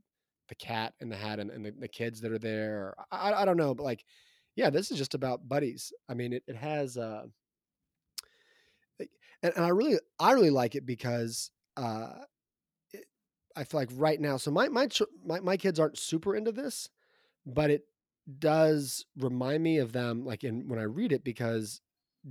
the 0.49 0.55
cat 0.55 0.93
and 1.01 1.11
the 1.11 1.15
hat 1.15 1.39
and, 1.39 1.49
and 1.49 1.65
the, 1.65 1.71
the 1.79 1.87
kids 1.87 2.21
that 2.21 2.31
are 2.31 2.37
there 2.37 2.77
or, 2.77 2.95
I, 3.11 3.33
I 3.33 3.45
don't 3.45 3.57
know 3.57 3.73
but 3.73 3.83
like 3.83 4.03
yeah 4.55 4.69
this 4.69 4.91
is 4.91 4.97
just 4.97 5.13
about 5.13 5.47
buddies. 5.47 5.91
I 6.09 6.13
mean 6.13 6.33
it, 6.33 6.43
it 6.47 6.55
has 6.55 6.97
uh 6.97 7.23
and, 8.99 9.53
and 9.55 9.65
i 9.65 9.69
really 9.69 9.97
i 10.19 10.31
really 10.31 10.49
like 10.49 10.75
it 10.75 10.85
because 10.85 11.49
uh 11.77 12.09
i 13.55 13.63
feel 13.63 13.79
like 13.79 13.89
right 13.93 14.19
now 14.21 14.37
so 14.37 14.51
my 14.51 14.67
my, 14.69 14.87
my 15.25 15.39
my 15.39 15.57
kids 15.57 15.79
aren't 15.79 15.97
super 15.97 16.35
into 16.35 16.51
this 16.51 16.89
but 17.45 17.69
it 17.71 17.85
does 18.39 19.05
remind 19.17 19.63
me 19.63 19.77
of 19.77 19.91
them 19.93 20.25
like 20.25 20.43
in 20.43 20.67
when 20.67 20.79
i 20.79 20.83
read 20.83 21.11
it 21.11 21.23
because 21.23 21.81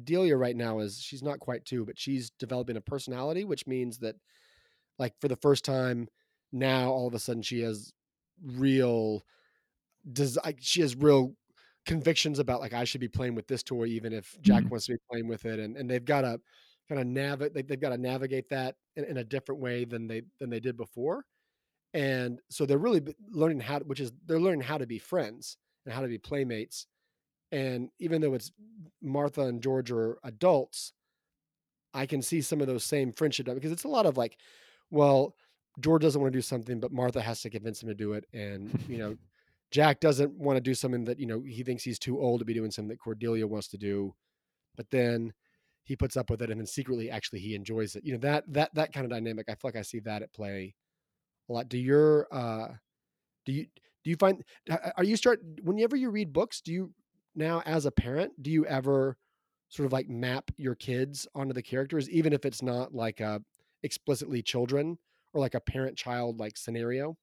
Delia 0.03 0.37
right 0.37 0.57
now 0.57 0.81
is 0.81 1.01
she's 1.01 1.23
not 1.23 1.39
quite 1.39 1.65
two, 1.65 1.85
but 1.85 1.99
she's 1.99 2.31
developing 2.31 2.77
a 2.77 2.81
personality, 2.81 3.45
which 3.45 3.67
means 3.67 3.99
that 3.99 4.17
like 4.99 5.15
for 5.21 5.29
the 5.29 5.37
first 5.37 5.65
time 5.65 6.09
now 6.53 6.91
all 6.91 7.07
of 7.07 7.15
a 7.15 7.19
sudden 7.19 7.43
she 7.43 7.61
has 7.61 7.93
real 8.43 9.23
does 10.13 10.39
she 10.61 10.81
has 10.81 10.95
real 10.97 11.35
convictions 11.87 12.39
about 12.39 12.61
like 12.61 12.73
I 12.73 12.85
should 12.85 13.01
be 13.01 13.09
playing 13.09 13.35
with 13.35 13.47
this 13.47 13.63
toy 13.63 13.87
even 13.87 14.13
if 14.13 14.37
Jack 14.43 14.65
Mhm. 14.65 14.71
wants 14.71 14.87
to 14.87 14.93
be 14.93 14.99
playing 15.11 15.29
with 15.29 15.45
it 15.45 15.59
and, 15.59 15.77
and 15.77 15.91
they've 15.91 16.05
got 16.05 16.23
to 16.23 16.41
kind 16.89 17.01
of 17.01 17.07
navigate 17.07 17.69
they've 17.69 17.81
got 17.81 17.91
to 17.91 17.99
navigate 17.99 18.49
that 18.51 18.77
in, 18.97 19.05
in 19.05 19.17
a 19.19 19.25
different 19.25 19.61
way 19.61 19.85
than 19.85 20.07
they 20.07 20.23
than 20.41 20.51
they 20.51 20.61
did 20.61 20.77
before. 20.77 21.25
And 21.93 22.41
so 22.51 22.67
they're 22.67 22.79
really 22.79 23.03
learning 23.31 23.61
how 23.61 23.79
to, 23.79 23.85
which 23.85 24.01
is 24.01 24.13
they're 24.27 24.41
learning 24.41 24.63
how 24.63 24.79
to 24.79 24.87
be 24.87 24.99
friends 24.99 25.57
and 25.85 25.95
how 25.95 26.01
to 26.01 26.09
be 26.09 26.19
playmates. 26.19 26.87
And 27.53 27.91
even 28.01 28.21
though 28.21 28.35
it's 28.35 28.51
Martha 29.01 29.43
and 29.43 29.63
George 29.63 29.93
are 29.93 30.19
adults, 30.25 30.93
I 31.95 32.07
can 32.07 32.21
see 32.21 32.41
some 32.41 32.61
of 32.61 32.67
those 32.67 32.85
same 32.85 33.13
friendship 33.13 33.47
because 33.47 33.71
it's 33.71 33.85
a 33.85 33.89
lot 33.89 34.07
of 34.07 34.17
like, 34.17 34.37
well, 34.91 35.37
George 35.81 36.03
doesn't 36.03 36.21
want 36.21 36.33
to 36.33 36.37
do 36.37 36.43
something, 36.43 36.81
but 36.81 36.93
Martha 36.93 37.21
has 37.21 37.41
to 37.43 37.51
convince 37.51 37.83
him 37.83 37.89
to 37.89 37.95
do 37.95 38.13
it, 38.13 38.27
and 38.33 38.79
you 38.89 38.99
know, 38.99 39.17
Jack 39.71 39.99
doesn't 40.01 40.33
want 40.39 40.57
to 40.57 40.61
do 40.61 40.75
something 40.75 41.05
that 41.05 41.19
you 41.19 41.27
know 41.27 41.41
he 41.41 41.63
thinks 41.63 41.83
he's 41.83 41.99
too 41.99 42.21
old 42.21 42.41
to 42.41 42.45
be 42.45 42.55
doing 42.55 42.71
something 42.71 42.91
that 42.91 43.01
Cordelia 43.01 43.47
wants 43.47 43.69
to 43.69 43.79
do, 43.79 44.15
but 44.77 44.91
then 44.91 45.33
he 45.85 45.97
puts 45.97 46.17
up 46.17 46.31
with 46.31 46.43
it, 46.43 46.51
and 46.51 46.61
then 46.61 46.67
secretly, 46.67 47.11
actually, 47.11 47.41
he 47.41 47.55
enjoys 47.55 47.95
it. 47.95 48.05
You 48.05 48.13
know 48.13 48.19
that 48.21 48.45
that 48.53 48.75
that 48.75 48.93
kind 48.93 49.05
of 49.05 49.11
dynamic. 49.11 49.47
I 49.49 49.53
feel 49.53 49.69
like 49.69 49.77
I 49.77 49.83
see 49.83 50.01
that 50.01 50.23
at 50.23 50.33
play 50.33 50.75
a 51.49 51.53
lot. 51.53 51.69
Do 51.69 51.79
your 51.79 52.27
uh, 52.33 52.69
do 53.45 53.53
you 53.53 53.67
do 54.03 54.11
you 54.11 54.17
find 54.17 54.43
are 54.97 55.05
you 55.05 55.17
start 55.17 55.41
whenever 55.63 55.97
you 55.97 56.11
read 56.11 56.33
books? 56.33 56.61
Do 56.61 56.73
you 56.73 56.93
now 57.35 57.63
as 57.67 57.87
a 57.87 57.91
parent 57.91 58.33
do 58.43 58.51
you 58.51 58.65
ever 58.67 59.17
sort 59.69 59.87
of 59.87 59.93
like 59.93 60.09
map 60.09 60.51
your 60.57 60.75
kids 60.75 61.27
onto 61.35 61.53
the 61.53 61.63
characters, 61.63 62.09
even 62.11 62.33
if 62.33 62.45
it's 62.45 62.63
not 62.63 62.95
like 62.95 63.21
a 63.21 63.43
explicitly 63.83 64.43
children 64.43 64.99
or 65.33 65.41
like 65.41 65.55
a 65.55 65.61
parent 65.61 65.97
child 65.97 66.39
like 66.41 66.57
scenario? 66.57 67.17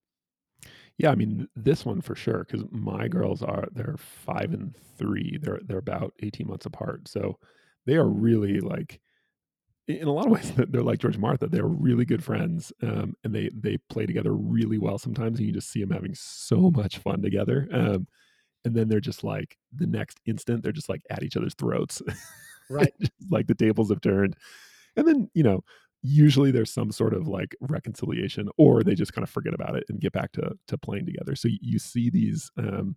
yeah, 0.98 1.12
I 1.12 1.16
mean 1.16 1.48
this 1.56 1.86
one 1.86 2.02
for 2.02 2.16
sure 2.16 2.46
because 2.48 2.66
my 2.72 3.08
girls 3.08 3.42
are 3.42 3.68
they're 3.72 3.98
five 3.98 4.54
and 4.54 4.76
three. 4.98 5.38
They're 5.42 5.60
they're 5.66 5.78
about 5.78 6.14
eighteen 6.20 6.48
months 6.48 6.66
apart, 6.66 7.08
so 7.08 7.40
they 7.86 7.96
are 7.96 8.08
really 8.08 8.60
like 8.60 9.00
in 9.88 10.08
a 10.08 10.14
lot 10.14 10.26
of 10.26 10.32
ways 10.34 10.52
they're 10.56 10.84
like 10.84 11.00
George 11.00 11.16
and 11.16 11.22
Martha. 11.22 11.48
They're 11.48 11.66
really 11.68 12.06
good 12.06 12.24
friends, 12.24 12.72
um, 12.84 13.16
and 13.24 13.34
they 13.34 13.50
they 13.54 13.78
play 13.90 14.06
together 14.06 14.34
really 14.34 14.78
well 14.78 14.98
sometimes, 14.98 15.40
and 15.40 15.48
you 15.48 15.54
just 15.54 15.70
see 15.72 15.82
them 15.82 15.92
having 15.92 16.16
so 16.16 16.72
much 16.72 16.98
fun 17.00 17.22
together. 17.22 17.68
Um, 17.72 18.08
and 18.66 18.76
then 18.76 18.90
they're 18.90 19.00
just 19.00 19.24
like 19.24 19.58
the 19.76 19.88
next 19.88 20.20
instant 20.26 20.64
they're 20.64 20.72
just 20.72 20.90
like 20.90 21.02
at 21.10 21.24
each 21.24 21.38
other's 21.38 21.56
throats 21.56 22.02
Right. 22.70 22.94
like 23.30 23.48
the 23.48 23.56
tables 23.56 23.90
have 23.90 24.02
turned 24.02 24.36
and 24.96 25.08
then 25.08 25.30
you 25.34 25.44
know 25.44 25.64
usually 26.04 26.52
there's 26.52 26.72
some 26.74 26.92
sort 26.92 27.14
of 27.14 27.28
like 27.28 27.56
reconciliation 27.62 28.50
or 28.58 28.84
they 28.84 28.96
just 28.96 29.14
kind 29.14 29.24
of 29.24 29.30
forget 29.30 29.54
about 29.54 29.76
it 29.76 29.86
and 29.90 30.00
get 30.02 30.14
back 30.14 30.32
to 30.34 30.54
to 30.68 30.78
playing 30.78 31.06
together 31.06 31.36
so 31.36 31.48
you 31.62 31.80
see 31.80 32.10
these 32.10 32.52
um 32.58 32.96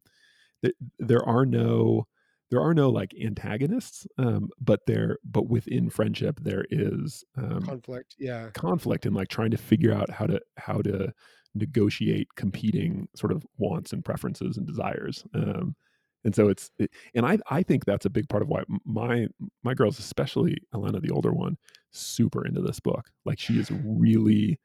th- 0.62 0.74
there 0.98 1.24
are 1.28 1.46
no 1.46 2.06
there 2.54 2.62
are 2.62 2.74
no 2.74 2.88
like 2.88 3.14
antagonists 3.20 4.06
um 4.18 4.48
but 4.60 4.80
there 4.86 5.18
but 5.24 5.48
within 5.48 5.90
friendship 5.90 6.38
there 6.40 6.64
is 6.70 7.24
um 7.36 7.62
conflict 7.62 8.14
yeah. 8.18 8.48
conflict 8.54 9.06
and 9.06 9.16
like 9.16 9.28
trying 9.28 9.50
to 9.50 9.56
figure 9.56 9.92
out 9.92 10.08
how 10.10 10.26
to 10.26 10.40
how 10.56 10.80
to 10.80 11.12
negotiate 11.54 12.28
competing 12.36 13.08
sort 13.16 13.32
of 13.32 13.44
wants 13.58 13.92
and 13.92 14.04
preferences 14.04 14.56
and 14.56 14.66
desires 14.66 15.24
um 15.34 15.74
and 16.24 16.34
so 16.34 16.48
it's 16.48 16.70
it, 16.78 16.90
and 17.14 17.26
i 17.26 17.38
i 17.50 17.62
think 17.62 17.84
that's 17.84 18.06
a 18.06 18.10
big 18.10 18.28
part 18.28 18.42
of 18.42 18.48
why 18.48 18.62
my 18.84 19.26
my 19.62 19.74
girls 19.74 19.98
especially 19.98 20.56
elena 20.72 21.00
the 21.00 21.10
older 21.10 21.32
one 21.32 21.56
super 21.94 22.44
into 22.44 22.60
this 22.60 22.80
book. 22.80 23.10
Like 23.24 23.38
she 23.38 23.58
is 23.58 23.70
really 23.84 24.58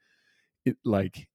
it 0.64 0.76
like 0.84 1.26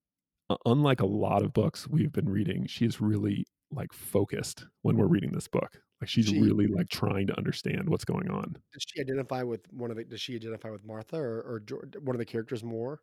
unlike 0.65 1.01
a 1.01 1.05
lot 1.07 1.43
of 1.43 1.53
books 1.53 1.87
we've 1.87 2.11
been 2.11 2.29
reading 2.29 2.67
she's 2.67 3.01
really 3.01 3.47
like 3.71 3.91
focused 3.91 4.67
when 4.83 4.95
we're 4.95 5.07
reading 5.07 5.31
this 5.31 5.47
book 5.47 5.81
like 6.01 6.09
she's 6.09 6.27
She- 6.27 6.41
really 6.41 6.67
like 6.67 6.89
trying 6.89 7.27
to 7.27 7.37
understand 7.37 7.89
what's 7.89 8.05
going 8.05 8.29
on 8.29 8.55
does 8.73 8.85
she 8.87 9.01
identify 9.01 9.43
with 9.43 9.61
one 9.71 9.91
of 9.91 9.97
the 9.97 10.03
does 10.03 10.21
she 10.21 10.35
identify 10.35 10.69
with 10.69 10.85
martha 10.85 11.17
or, 11.17 11.61
or 11.69 11.87
one 12.01 12.15
of 12.15 12.19
the 12.19 12.25
characters 12.25 12.63
more 12.63 13.01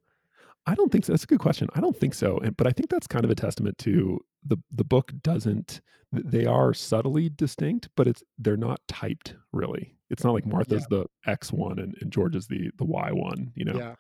I 0.67 0.75
don't 0.75 0.93
think 0.93 1.05
so. 1.05 1.13
That's 1.13 1.25
a 1.25 1.27
good 1.27 1.41
question. 1.41 1.69
I 1.75 1.81
don't 1.81 1.97
think 1.97 2.15
so. 2.15 2.39
And, 2.39 2.57
but 2.57 2.67
I 2.67 2.71
think 2.71 2.89
that's 2.89 3.07
kind 3.07 3.25
of 3.25 3.31
a 3.31 3.35
testament 3.35 3.79
to 3.79 4.21
the 4.47 4.57
the 4.71 4.85
book 4.85 5.13
doesn't. 5.23 5.81
They 6.13 6.47
are 6.47 6.73
subtly 6.75 7.31
distinct, 7.31 7.89
but 7.97 8.07
it's 8.07 8.23
they're 8.39 8.57
not 8.57 8.81
typed 8.87 9.35
really. 9.53 9.97
It's 10.11 10.23
not 10.23 10.35
like 10.35 10.47
Martha's 10.47 10.87
the 10.89 11.07
X 11.27 11.53
one 11.53 11.79
and, 11.79 11.97
and 12.01 12.13
George 12.13 12.37
is 12.37 12.47
the 12.47 12.71
the 12.79 12.85
Y 12.85 13.11
one. 13.13 13.53
You 13.57 13.65
know. 13.65 13.77
yeah 13.77 13.95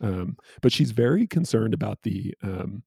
Um, 0.00 0.36
but 0.62 0.72
she's 0.72 0.92
very 0.92 1.26
concerned 1.26 1.74
about 1.74 1.98
the 2.02 2.34
um, 2.42 2.82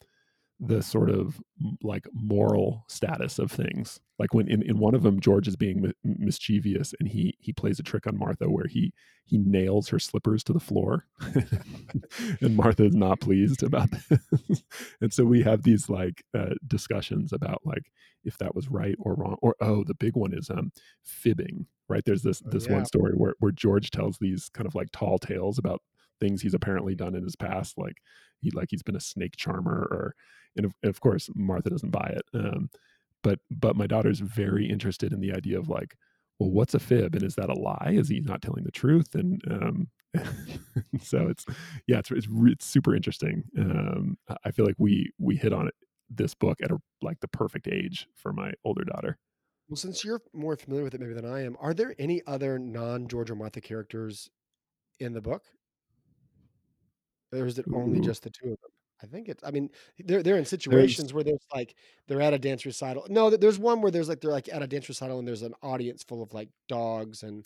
the 0.68 0.82
sort 0.82 1.10
of 1.10 1.42
like 1.82 2.08
moral 2.14 2.86
status 2.88 3.40
of 3.40 3.52
things. 3.52 4.00
Like 4.20 4.34
when 4.34 4.48
in, 4.48 4.62
in 4.64 4.78
one 4.80 4.96
of 4.96 5.04
them, 5.04 5.20
George 5.20 5.48
is 5.48 5.56
being 5.56 5.82
mi- 5.82 5.94
mischievous 6.04 6.94
and 7.00 7.10
he 7.10 7.36
he 7.40 7.52
plays 7.54 7.80
a 7.80 7.84
trick 7.84 8.08
on 8.08 8.18
Martha 8.18 8.50
where 8.50 8.68
he 8.68 8.94
he 9.26 9.38
nails 9.38 9.88
her 9.90 10.00
slippers 10.00 10.44
to 10.46 10.54
the 10.54 10.60
floor, 10.60 11.06
and 12.42 12.56
Martha 12.56 12.86
is 12.86 12.96
not 12.96 13.20
pleased 13.22 13.64
about 13.64 13.90
this. 13.92 14.64
and 15.02 15.14
so 15.14 15.26
we 15.26 15.42
have 15.44 15.64
these 15.64 15.90
like 15.90 16.24
uh, 16.38 16.54
discussions 16.68 17.34
about 17.34 17.62
like 17.66 17.92
if 18.24 18.38
that 18.38 18.56
was 18.56 18.70
right 18.70 18.96
or 19.00 19.16
wrong. 19.16 19.38
Or 19.42 19.56
oh, 19.62 19.84
the 19.84 19.96
big 19.96 20.16
one 20.16 20.34
is 20.34 20.50
um 20.50 20.72
fibbing. 21.04 21.68
Right? 21.90 22.04
There's 22.06 22.24
this 22.24 22.42
Oh, 22.46 22.50
this 22.50 22.68
yeah. 22.68 22.74
one 22.76 22.86
story 22.86 23.14
where 23.14 23.36
where 23.40 23.52
George 23.52 23.92
tells 23.92 24.18
these 24.18 24.50
kind 24.50 24.68
of 24.68 24.76
like 24.76 24.92
tall 24.92 25.20
tales 25.20 25.58
about 25.58 25.82
things 26.24 26.42
he's 26.42 26.54
apparently 26.60 26.96
done 26.96 27.16
in 27.16 27.24
his 27.24 27.36
past, 27.36 27.78
like 27.78 27.98
he 28.42 28.52
like 28.52 28.70
he's 28.72 28.84
been 28.84 28.96
a 28.96 29.00
snake 29.12 29.36
charmer, 29.38 29.80
or 29.92 30.16
and 30.58 30.66
of, 30.68 30.74
of 30.84 31.00
course 31.02 31.30
Martha 31.36 31.70
doesn't 31.70 31.92
buy 31.92 32.10
it. 32.20 32.24
Um, 32.34 32.70
but 33.24 33.40
but 33.52 33.76
my 33.76 33.88
daughter's 33.88 34.20
very 34.20 34.66
interested 34.70 35.14
in 35.14 35.22
the 35.22 35.34
idea 35.34 35.58
of 35.60 35.70
like, 35.70 35.96
well, 36.40 36.52
what's 36.52 36.74
a 36.74 36.80
fib, 36.80 37.16
and 37.16 37.24
is 37.24 37.36
that 37.36 37.50
a 37.50 37.60
lie? 37.60 37.94
Is 37.94 38.10
he 38.10 38.20
not 38.22 38.42
telling 38.42 38.64
the 38.66 38.72
truth? 38.72 39.16
And 39.16 39.42
um, 39.52 39.88
so 41.02 41.28
it's 41.28 41.46
yeah, 41.88 42.00
it's 42.00 42.12
it's, 42.12 42.28
it's 42.32 42.66
super 42.66 42.96
interesting. 42.96 43.44
Um, 43.58 44.18
I- 44.46 44.52
feel 44.52 44.66
like 44.66 44.76
we 44.78 45.12
we 45.20 45.36
hit 45.36 45.54
on 45.54 45.68
it 45.68 45.76
this 46.10 46.36
book 46.36 46.60
at 46.62 46.72
a 46.72 46.78
like 47.02 47.20
the 47.22 47.28
perfect 47.28 47.68
age 47.68 48.08
for 48.16 48.34
my 48.34 48.54
older 48.64 48.84
daughter. 48.84 49.18
well 49.70 49.78
since 49.78 50.04
you're 50.04 50.22
more 50.34 50.56
familiar 50.56 50.84
with 50.84 50.94
it 50.94 51.02
maybe 51.02 51.14
than 51.14 51.26
i 51.26 51.42
am 51.44 51.56
are 51.60 51.74
there 51.74 51.96
any 51.98 52.22
other 52.28 52.60
non-george 52.60 53.32
or 53.32 53.36
martha 53.36 53.62
characters 53.62 54.30
in 55.00 55.14
the 55.14 55.22
book 55.22 55.44
or 57.34 57.46
is 57.46 57.58
it 57.60 57.66
only 57.74 58.00
Ooh. 58.00 58.04
just 58.04 58.24
the 58.24 58.30
two 58.30 58.46
of 58.46 58.60
them 58.62 58.72
i 59.04 59.06
think 59.06 59.28
it's 59.28 59.44
i 59.44 59.52
mean 59.52 59.70
they're 60.00 60.24
they're 60.24 60.38
in 60.38 60.46
situations 60.46 61.14
where 61.14 61.24
there's 61.24 61.46
like 61.54 61.76
they're 62.08 62.22
at 62.22 62.34
a 62.34 62.40
dance 62.40 62.66
recital 62.66 63.06
no 63.10 63.30
there's 63.30 63.60
one 63.60 63.82
where 63.82 63.92
there's 63.92 64.08
like 64.08 64.22
they're 64.22 64.32
like 64.32 64.50
at 64.54 64.62
a 64.64 64.68
dance 64.68 64.88
recital 64.88 65.20
and 65.20 65.28
there's 65.28 65.42
an 65.42 65.54
audience 65.62 66.04
full 66.04 66.22
of 66.24 66.34
like 66.34 66.50
dogs 66.70 67.24
and 67.24 67.46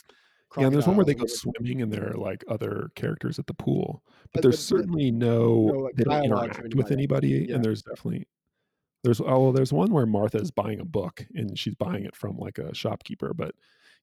Yeah, 0.58 0.66
and 0.66 0.74
there's 0.74 0.88
one 0.88 0.96
where 0.96 1.06
they 1.06 1.14
go 1.14 1.26
swimming 1.26 1.82
and 1.82 1.92
there 1.92 2.12
are 2.12 2.18
like 2.18 2.44
other 2.48 2.90
characters 2.96 3.38
at 3.38 3.48
the 3.48 3.54
pool. 3.54 4.02
But, 4.06 4.32
But- 4.34 4.42
there's 4.44 4.56
but- 4.70 4.78
certainly 4.78 5.12
no, 5.12 5.68
no, 5.68 5.80
like, 5.80 5.96
they 5.96 6.04
don't 6.06 6.24
interact 6.26 6.74
with 6.74 6.90
anybody. 6.92 7.48
Yeah. 7.50 7.56
And 7.56 7.66
there's 7.66 7.82
definitely 7.82 8.28
there's 9.08 9.22
oh 9.22 9.54
there's 9.54 9.72
one 9.72 9.92
where 9.92 10.06
Martha 10.06 10.38
is 10.38 10.52
buying 10.52 10.82
a 10.82 10.86
book 10.86 11.26
and 11.34 11.58
she's 11.58 11.76
buying 11.76 12.04
it 12.04 12.16
from 12.16 12.38
like 12.38 12.58
a 12.58 12.76
shopkeeper, 12.76 13.34
but 13.34 13.56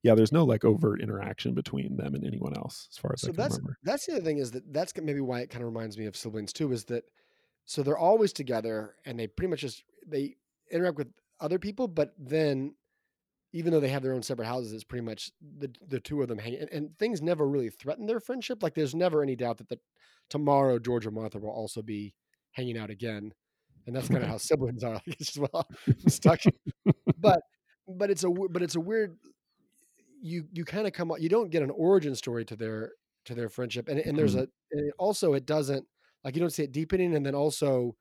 yeah, 0.03 0.15
there's 0.15 0.33
no 0.33 0.45
like 0.45 0.65
overt 0.65 1.03
interaction 1.03 1.53
between 1.53 1.97
them 1.97 2.15
and 2.15 2.25
anyone 2.25 2.57
else 2.57 2.89
as 2.91 2.97
far 2.97 3.13
as 3.13 3.23
I 3.23 3.27
so 3.27 3.33
can 3.33 3.37
that's 3.37 3.57
remember. 3.57 3.79
that's 3.83 4.07
the 4.07 4.13
other 4.15 4.25
thing 4.25 4.39
is 4.39 4.51
that 4.53 4.73
that's 4.73 4.95
maybe 4.97 5.21
why 5.21 5.41
it 5.41 5.51
kind 5.51 5.63
of 5.63 5.69
reminds 5.69 5.99
me 5.99 6.07
of 6.07 6.17
siblings 6.17 6.55
too 6.55 6.73
is 6.73 6.85
that 6.87 7.05
so 7.67 7.83
they're 7.83 7.99
always 7.99 8.33
together 8.33 8.95
and 9.05 9.21
they 9.21 9.27
pretty 9.27 9.51
much 9.51 9.61
just 9.61 9.85
they 10.07 10.37
interact 10.73 10.97
with 10.97 11.09
other 11.39 11.59
people 11.59 11.87
but 11.87 12.15
then 12.19 12.75
even 13.53 13.73
though 13.73 13.81
they 13.81 13.89
have 13.89 14.03
their 14.03 14.15
own 14.15 14.23
separate 14.23 14.47
houses 14.47 14.73
it's 14.73 14.85
pretty 14.85 15.05
much 15.05 15.31
the 15.59 15.71
the 15.87 16.01
two 16.01 16.23
of 16.23 16.29
them 16.29 16.39
hang 16.39 16.55
and, 16.55 16.71
and 16.71 16.99
things 16.99 17.21
never 17.21 17.47
really 17.47 17.69
threaten 17.69 18.07
their 18.07 18.21
friendship 18.21 18.63
like 18.63 18.75
there's 18.75 18.95
never 18.95 19.23
any 19.23 19.37
doubt 19.37 19.59
that 19.59 19.69
the 19.69 19.79
tomorrow 20.31 20.79
george 20.79 21.05
and 21.05 21.15
martha 21.15 21.39
will 21.39 21.51
also 21.51 21.83
be 21.83 22.15
hanging 22.53 22.79
out 22.79 22.91
again 22.91 23.33
and 23.87 23.95
that's 23.95 24.09
kind 24.09 24.23
of 24.23 24.29
how 24.29 24.37
siblings 24.49 24.83
are 24.85 24.95
like 24.95 25.19
just 25.19 25.39
well 25.39 25.67
i'm 25.87 26.09
stuck 26.09 26.41
but 27.19 27.41
but 27.89 28.11
it's 28.11 28.25
a 28.25 28.31
but 28.51 28.63
it's 28.63 28.77
a 28.77 28.81
weird 28.81 29.17
you 30.23 30.47
you 30.53 30.65
kind 30.65 30.87
of 30.87 30.93
come 30.93 31.11
up 31.11 31.21
you 31.21 31.29
don't 31.29 31.51
get 31.51 31.63
an 31.63 31.71
origin 31.71 32.15
story 32.15 32.45
to 32.45 32.57
their 32.57 32.93
to 33.25 33.35
their 33.35 33.49
friendship 33.49 33.89
and 33.89 33.99
and 34.01 34.17
there's 34.17 34.35
Mhm. 34.35 34.41
a 34.41 34.49
and 34.73 34.89
it 34.89 34.95
also 34.99 35.35
it 35.35 35.47
doesn't 35.47 35.87
like 36.25 36.35
you 36.35 36.41
don't 36.41 36.51
see 36.51 36.63
it 36.65 36.73
deepening 36.73 37.15
and 37.15 37.25
then 37.25 37.35
also 37.35 37.95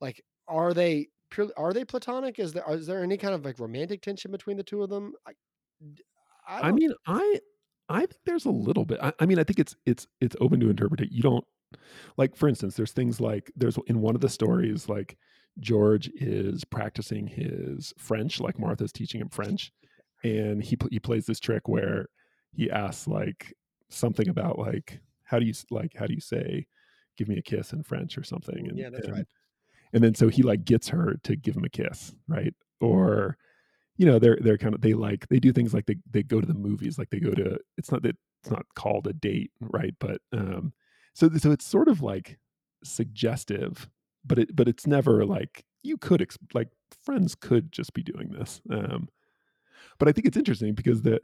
like 0.00 0.22
are 0.48 0.74
they 0.74 1.08
purely 1.30 1.52
are 1.56 1.72
they 1.72 1.84
platonic 1.84 2.38
is 2.38 2.52
there 2.52 2.64
is 2.70 2.86
there 2.86 3.02
any 3.02 3.16
kind 3.16 3.34
of 3.34 3.44
like 3.44 3.58
romantic 3.58 4.02
tension 4.02 4.30
between 4.30 4.56
the 4.56 4.62
two 4.62 4.82
of 4.82 4.90
them 4.90 5.12
i, 6.46 6.60
don't- 6.62 6.74
mean, 6.74 6.92
I 7.06 7.40
I 7.88 8.00
think 8.00 8.20
there's 8.24 8.44
a 8.44 8.50
little 8.50 8.84
bit. 8.84 8.98
I, 9.02 9.12
I 9.18 9.26
mean, 9.26 9.38
I 9.40 9.44
think 9.44 9.58
it's 9.58 9.74
it's 9.84 10.06
it's 10.20 10.36
open 10.40 10.60
to 10.60 10.70
interpret. 10.70 11.10
You 11.10 11.22
don't 11.22 11.44
like, 12.16 12.36
for 12.36 12.48
instance, 12.48 12.76
there's 12.76 12.92
things 12.92 13.20
like 13.20 13.50
there's 13.56 13.78
in 13.86 14.00
one 14.00 14.14
of 14.14 14.20
the 14.20 14.28
stories 14.28 14.88
like 14.88 15.16
George 15.58 16.08
is 16.14 16.64
practicing 16.64 17.26
his 17.26 17.92
French, 17.98 18.40
like 18.40 18.58
Martha's 18.58 18.92
teaching 18.92 19.20
him 19.20 19.28
French, 19.28 19.72
and 20.22 20.62
he 20.62 20.76
he 20.90 20.98
plays 20.98 21.26
this 21.26 21.40
trick 21.40 21.68
where 21.68 22.06
he 22.52 22.70
asks 22.70 23.06
like 23.06 23.54
something 23.88 24.28
about 24.28 24.58
like 24.58 25.00
how 25.24 25.38
do 25.38 25.46
you 25.46 25.54
like 25.70 25.92
how 25.96 26.06
do 26.06 26.14
you 26.14 26.20
say 26.20 26.66
give 27.16 27.28
me 27.28 27.38
a 27.38 27.42
kiss 27.42 27.72
in 27.72 27.82
French 27.82 28.16
or 28.16 28.22
something, 28.22 28.68
and 28.68 28.78
Yeah, 28.78 28.90
that's 28.90 29.06
and, 29.06 29.16
right. 29.16 29.26
And 29.92 30.04
then 30.04 30.14
so 30.14 30.28
he 30.28 30.42
like 30.42 30.64
gets 30.64 30.88
her 30.88 31.16
to 31.24 31.36
give 31.36 31.56
him 31.56 31.64
a 31.64 31.68
kiss, 31.68 32.14
right? 32.28 32.54
Or 32.80 33.36
you 33.96 34.06
know 34.06 34.18
they're 34.18 34.38
they're 34.40 34.56
kind 34.56 34.74
of 34.74 34.80
they 34.80 34.94
like 34.94 35.28
they 35.28 35.38
do 35.38 35.52
things 35.52 35.74
like 35.74 35.84
they 35.84 35.96
they 36.10 36.22
go 36.22 36.40
to 36.40 36.46
the 36.46 36.54
movies 36.54 36.98
like 36.98 37.10
they 37.10 37.20
go 37.20 37.32
to 37.32 37.58
it's 37.76 37.92
not 37.92 38.02
that 38.02 38.16
it's 38.42 38.50
not 38.50 38.64
called 38.74 39.06
a 39.06 39.12
date 39.12 39.50
right 39.60 39.94
but 40.00 40.22
um 40.32 40.72
so 41.20 41.28
so 41.36 41.50
it's 41.52 41.64
sort 41.66 41.88
of 41.88 42.00
like 42.02 42.38
suggestive 42.82 43.88
but 44.24 44.38
it 44.38 44.54
but 44.56 44.68
it's 44.68 44.86
never 44.86 45.24
like 45.24 45.64
you 45.82 45.96
could 45.96 46.20
ex- 46.22 46.38
like 46.54 46.68
friends 47.04 47.34
could 47.34 47.70
just 47.72 47.92
be 47.94 48.02
doing 48.02 48.30
this 48.30 48.60
um 48.70 49.08
but 49.98 50.08
i 50.08 50.12
think 50.12 50.26
it's 50.26 50.36
interesting 50.36 50.74
because 50.74 51.02
the 51.02 51.20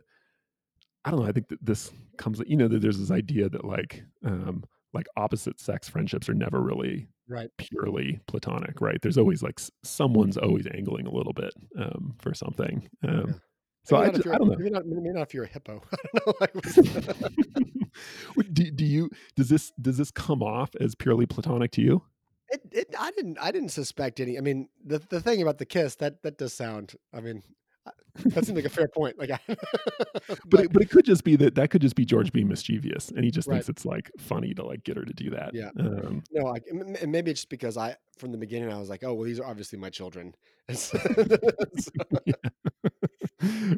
i 1.04 1.10
don't 1.10 1.20
know 1.20 1.26
i 1.28 1.32
think 1.32 1.48
that 1.48 1.64
this 1.64 1.90
comes 2.18 2.40
you 2.46 2.56
know 2.56 2.68
that 2.68 2.80
there's 2.82 2.98
this 2.98 3.10
idea 3.10 3.48
that 3.48 3.64
like 3.64 4.02
um 4.24 4.62
like 4.94 5.06
opposite 5.16 5.58
sex 5.60 5.88
friendships 5.88 6.28
are 6.28 6.34
never 6.34 6.60
really 6.62 7.06
right 7.28 7.50
purely 7.58 8.18
platonic, 8.28 8.80
right? 8.80 9.02
There's 9.02 9.18
always 9.18 9.42
like 9.42 9.60
someone's 9.82 10.38
always 10.38 10.66
angling 10.72 11.06
a 11.06 11.10
little 11.12 11.32
bit 11.34 11.52
um, 11.76 12.14
for 12.20 12.32
something. 12.32 12.88
Um, 13.06 13.24
Yeah. 13.26 13.34
So 13.84 13.96
I, 13.96 14.06
not 14.06 14.14
if 14.14 14.22
ju- 14.22 14.28
you're- 14.30 14.34
I 14.36 14.38
don't 14.38 14.48
know. 14.48 14.56
maybe 14.56 14.70
not 14.70 14.86
maybe 14.86 15.10
not 15.12 15.22
if 15.22 15.34
you're 15.34 15.44
a 15.44 15.48
hippo 15.48 15.82
i 15.92 15.96
don't 16.14 16.26
know 16.26 16.34
like, 16.40 16.54
what's- 16.54 16.76
Wait, 16.78 17.74
do, 18.52 18.70
do 18.70 18.84
you 18.84 19.10
does 19.36 19.48
this 19.48 19.72
does 19.80 19.96
this 19.98 20.10
come 20.10 20.42
off 20.42 20.70
as 20.80 20.94
purely 20.94 21.26
platonic 21.26 21.70
to 21.72 21.82
you? 21.82 22.02
it, 22.50 22.60
it 22.70 22.94
i 22.98 23.10
didn't 23.10 23.36
i 23.40 23.50
didn't 23.50 23.70
suspect 23.70 24.20
any 24.20 24.38
i 24.38 24.40
mean 24.40 24.68
the 24.84 25.00
the 25.10 25.20
thing 25.20 25.42
about 25.42 25.58
the 25.58 25.66
kiss 25.66 25.96
that 25.96 26.22
that 26.22 26.38
does 26.38 26.54
sound 26.54 26.94
i 27.12 27.20
mean 27.20 27.42
that 28.26 28.44
seems 28.44 28.56
like 28.56 28.64
a 28.64 28.68
fair 28.68 28.88
point 28.88 29.18
like 29.18 29.30
I, 29.30 29.38
But 30.46 30.60
it, 30.60 30.72
but 30.72 30.82
it 30.82 30.90
could 30.90 31.04
just 31.04 31.22
be 31.24 31.36
that 31.36 31.54
that 31.56 31.70
could 31.70 31.82
just 31.82 31.94
be 31.96 32.04
George 32.04 32.32
being 32.32 32.48
mischievous, 32.48 33.10
and 33.10 33.24
he 33.24 33.30
just 33.30 33.46
Right. 33.46 33.56
thinks 33.56 33.68
it's 33.68 33.84
like 33.84 34.10
funny 34.18 34.54
to 34.54 34.64
like 34.64 34.82
get 34.84 34.96
her 34.96 35.04
to 35.04 35.12
do 35.12 35.30
that. 35.30 35.54
Yeah. 35.54 35.68
Um, 35.78 36.24
No, 36.32 36.44
like 36.46 36.64
m- 36.70 36.80
m- 36.82 36.96
and 37.00 37.12
maybe 37.12 37.30
it's 37.30 37.40
just 37.42 37.50
because 37.50 37.76
I, 37.76 37.96
from 38.18 38.32
the 38.32 38.38
beginning, 38.38 38.72
I 38.72 38.78
was 38.78 38.88
like, 38.88 39.04
oh, 39.04 39.14
well, 39.14 39.24
these 39.24 39.38
are 39.38 39.46
obviously 39.46 39.78
my 39.78 39.90
children. 39.90 40.34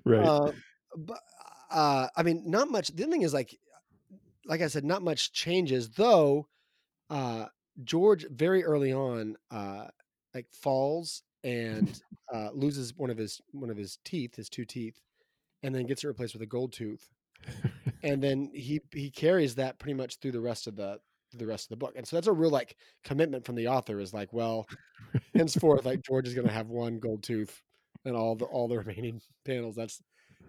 Right. 0.04 0.24
uh, 0.24 0.52
but 0.96 1.18
uh, 1.70 2.08
I 2.16 2.22
mean, 2.22 2.42
not 2.46 2.70
much. 2.70 2.88
The 2.88 3.04
thing 3.06 3.22
is, 3.22 3.34
like, 3.34 3.58
like 4.48 4.62
I 4.62 4.66
said, 4.66 4.84
not 4.84 5.02
much 5.02 5.32
changes. 5.32 5.90
Though 5.90 6.48
uh, 7.10 7.46
George 7.84 8.26
very 8.30 8.64
early 8.64 8.92
on, 8.92 9.36
uh, 9.50 9.86
like, 10.34 10.46
falls 10.50 11.22
and 11.44 12.00
uh, 12.34 12.50
loses 12.52 12.94
one 12.96 13.10
of 13.10 13.18
his 13.18 13.40
one 13.52 13.70
of 13.70 13.76
his 13.76 13.98
teeth, 14.04 14.34
his 14.34 14.48
two 14.48 14.64
teeth, 14.64 15.00
and 15.62 15.74
then 15.74 15.86
gets 15.86 16.02
it 16.02 16.08
replaced 16.08 16.34
with 16.34 16.42
a 16.42 16.46
gold 16.46 16.72
tooth. 16.72 17.08
and 18.02 18.22
then 18.22 18.50
he 18.52 18.80
he 18.92 19.10
carries 19.10 19.54
that 19.54 19.78
pretty 19.78 19.94
much 19.94 20.18
through 20.18 20.32
the 20.32 20.40
rest 20.40 20.66
of 20.66 20.74
the 20.74 20.98
the 21.34 21.46
rest 21.46 21.66
of 21.66 21.70
the 21.70 21.76
book. 21.76 21.92
And 21.94 22.06
so 22.06 22.16
that's 22.16 22.26
a 22.26 22.32
real 22.32 22.50
like 22.50 22.76
commitment 23.04 23.44
from 23.44 23.54
the 23.54 23.68
author 23.68 24.00
is 24.00 24.14
like, 24.14 24.32
well, 24.32 24.66
henceforth, 25.34 25.84
like 25.84 26.02
George 26.02 26.26
is 26.26 26.34
going 26.34 26.46
to 26.46 26.52
have 26.52 26.68
one 26.68 26.98
gold 26.98 27.22
tooth 27.22 27.60
and 28.04 28.16
all 28.16 28.34
the 28.34 28.46
all 28.46 28.66
the 28.66 28.78
remaining 28.84 29.20
panels. 29.44 29.76
That's 29.76 30.02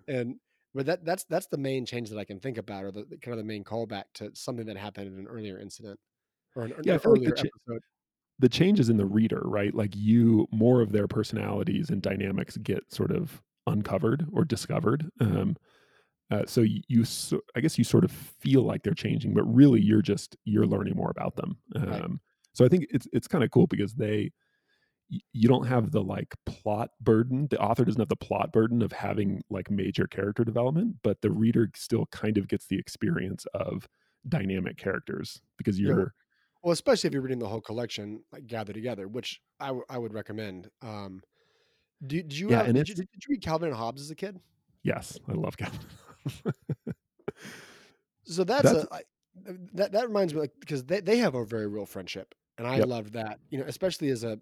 and 0.07 0.35
but 0.73 0.85
that 0.85 1.05
that's 1.05 1.23
that's 1.25 1.47
the 1.47 1.57
main 1.57 1.85
change 1.85 2.09
that 2.09 2.19
I 2.19 2.25
can 2.25 2.39
think 2.39 2.57
about, 2.57 2.83
or 2.85 2.91
the, 2.91 3.05
kind 3.21 3.33
of 3.33 3.37
the 3.37 3.43
main 3.43 3.63
callback 3.63 4.05
to 4.15 4.31
something 4.33 4.65
that 4.67 4.77
happened 4.77 5.07
in 5.07 5.19
an 5.19 5.27
earlier 5.27 5.59
incident 5.59 5.99
or 6.55 6.63
an, 6.63 6.73
Yeah, 6.83 6.97
feel 6.97 7.11
like 7.13 7.21
the 7.21 7.31
earlier 7.31 7.51
episode. 7.67 7.81
the 8.39 8.49
change 8.49 8.79
is 8.79 8.89
in 8.89 8.97
the 8.97 9.05
reader, 9.05 9.41
right? 9.43 9.73
Like 9.73 9.95
you 9.95 10.47
more 10.51 10.81
of 10.81 10.91
their 10.91 11.07
personalities 11.07 11.89
and 11.89 12.01
dynamics 12.01 12.57
get 12.57 12.83
sort 12.91 13.11
of 13.11 13.41
uncovered 13.67 14.27
or 14.31 14.45
discovered. 14.45 15.09
Um, 15.19 15.57
uh, 16.31 16.45
so 16.45 16.61
you, 16.61 16.81
you 16.87 17.05
so, 17.05 17.41
I 17.55 17.59
guess 17.59 17.77
you 17.77 17.83
sort 17.83 18.03
of 18.03 18.11
feel 18.11 18.61
like 18.61 18.83
they're 18.83 18.93
changing, 18.93 19.33
but 19.33 19.43
really 19.43 19.81
you're 19.81 20.01
just 20.01 20.37
you're 20.45 20.67
learning 20.67 20.95
more 20.95 21.09
about 21.09 21.35
them. 21.35 21.57
Right. 21.75 22.01
Um, 22.01 22.21
so 22.53 22.65
I 22.65 22.67
think 22.67 22.85
it's 22.91 23.07
it's 23.13 23.27
kind 23.27 23.43
of 23.43 23.51
cool 23.51 23.67
because 23.67 23.95
they 23.95 24.31
you 25.09 25.47
don't 25.47 25.65
have 25.67 25.91
the 25.91 26.03
like 26.03 26.35
plot 26.45 26.91
burden. 27.01 27.47
The 27.49 27.59
author 27.59 27.83
doesn't 27.85 27.99
have 27.99 28.09
the 28.09 28.15
plot 28.15 28.51
burden 28.51 28.81
of 28.81 28.91
having 28.91 29.41
like 29.49 29.71
major 29.71 30.07
character 30.07 30.43
development, 30.43 30.97
but 31.03 31.21
the 31.21 31.31
reader 31.31 31.69
still 31.75 32.05
kind 32.07 32.37
of 32.37 32.47
gets 32.47 32.67
the 32.67 32.77
experience 32.77 33.45
of 33.53 33.87
dynamic 34.27 34.77
characters 34.77 35.41
because 35.57 35.79
you're 35.79 36.13
Well, 36.63 36.73
especially 36.73 37.07
if 37.07 37.13
you're 37.13 37.21
reading 37.21 37.39
the 37.39 37.47
whole 37.47 37.61
collection 37.61 38.23
like 38.31 38.47
gathered 38.47 38.73
together, 38.73 39.07
which 39.07 39.41
I, 39.59 39.67
w- 39.67 39.85
I 39.89 39.97
would 39.97 40.13
recommend. 40.13 40.69
Um, 40.81 41.21
do, 42.05 42.21
did 42.21 42.37
you 42.37 42.51
yeah, 42.51 42.59
have 42.59 42.67
and 42.67 42.75
did 42.75 42.87
you, 42.89 42.95
did 42.95 43.07
you 43.13 43.27
read 43.29 43.41
Calvin 43.41 43.69
and 43.69 43.77
Hobbes 43.77 44.01
as 44.01 44.11
a 44.11 44.15
kid? 44.15 44.39
yes, 44.83 45.19
I 45.27 45.33
love 45.33 45.57
Calvin. 45.57 45.79
So 48.23 48.43
that's, 48.43 48.71
That's 48.71 48.85
a 48.85 48.87
I, 48.91 49.01
that 49.73 49.91
that 49.93 50.07
reminds 50.07 50.33
me 50.33 50.41
like 50.41 50.51
because 50.59 50.83
they, 50.83 50.99
they 50.99 51.17
have 51.17 51.35
a 51.35 51.45
very 51.45 51.67
real 51.67 51.85
friendship, 51.85 52.35
and 52.57 52.67
I 52.67 52.77
yep. 52.77 52.87
loved 52.87 53.13
that. 53.13 53.39
You 53.49 53.59
know, 53.59 53.65
especially 53.67 54.09
as 54.09 54.23
a 54.23 54.39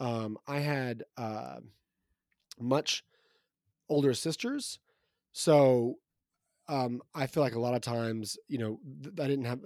um, 0.00 0.38
I 0.46 0.58
had 0.58 1.04
uh, 1.16 1.60
much 2.58 3.04
older 3.88 4.14
sisters, 4.14 4.78
so 5.32 5.96
um, 6.68 7.02
I 7.14 7.26
feel 7.26 7.42
like 7.42 7.54
a 7.54 7.60
lot 7.60 7.74
of 7.74 7.82
times, 7.82 8.38
you 8.48 8.58
know, 8.58 8.80
th- 9.02 9.14
I 9.20 9.28
didn't 9.28 9.44
have. 9.44 9.60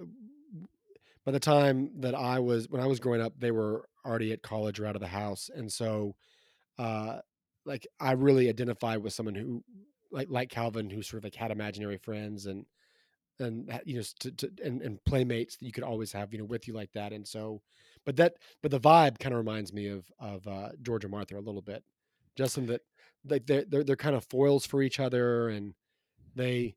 By 1.25 1.31
the 1.31 1.39
time 1.39 1.89
that 2.01 2.13
I 2.13 2.39
was 2.39 2.69
when 2.69 2.81
I 2.81 2.85
was 2.85 2.99
growing 2.99 3.21
up, 3.21 3.33
they 3.39 3.49
were 3.49 3.87
already 4.05 4.31
at 4.31 4.43
college 4.43 4.79
or 4.79 4.85
out 4.85 4.95
of 4.95 5.01
the 5.01 5.07
house, 5.07 5.49
and 5.53 5.71
so 5.71 6.15
uh, 6.77 7.19
like 7.65 7.87
I 7.99 8.11
really 8.11 8.49
identified 8.49 8.99
with 8.99 9.13
someone 9.13 9.35
who 9.35 9.63
like 10.11 10.27
like 10.29 10.49
Calvin, 10.49 10.89
who 10.89 11.01
sort 11.01 11.19
of 11.19 11.23
like 11.23 11.35
had 11.35 11.51
imaginary 11.51 11.97
friends 11.97 12.45
and 12.45 12.65
and 13.39 13.81
you 13.85 13.97
know 13.97 14.03
to, 14.19 14.31
to 14.31 14.51
and, 14.63 14.81
and 14.81 15.03
playmates 15.03 15.57
that 15.57 15.65
you 15.65 15.71
could 15.71 15.83
always 15.83 16.11
have 16.11 16.31
you 16.31 16.39
know 16.39 16.45
with 16.45 16.67
you 16.67 16.73
like 16.73 16.91
that 16.93 17.11
and 17.11 17.27
so 17.27 17.61
but 18.05 18.15
that 18.17 18.35
but 18.61 18.71
the 18.71 18.79
vibe 18.79 19.19
kind 19.19 19.33
of 19.33 19.39
reminds 19.39 19.73
me 19.73 19.87
of 19.87 20.11
of 20.19 20.47
uh 20.47 20.71
george 20.81 21.03
and 21.03 21.11
martha 21.11 21.37
a 21.37 21.39
little 21.39 21.61
bit 21.61 21.83
just 22.37 22.57
in 22.57 22.65
that 22.67 22.81
like 23.25 23.45
they're, 23.45 23.65
they're 23.65 23.83
they're 23.83 23.95
kind 23.95 24.15
of 24.15 24.25
foils 24.25 24.65
for 24.65 24.81
each 24.81 24.99
other 24.99 25.49
and 25.49 25.73
they 26.35 26.75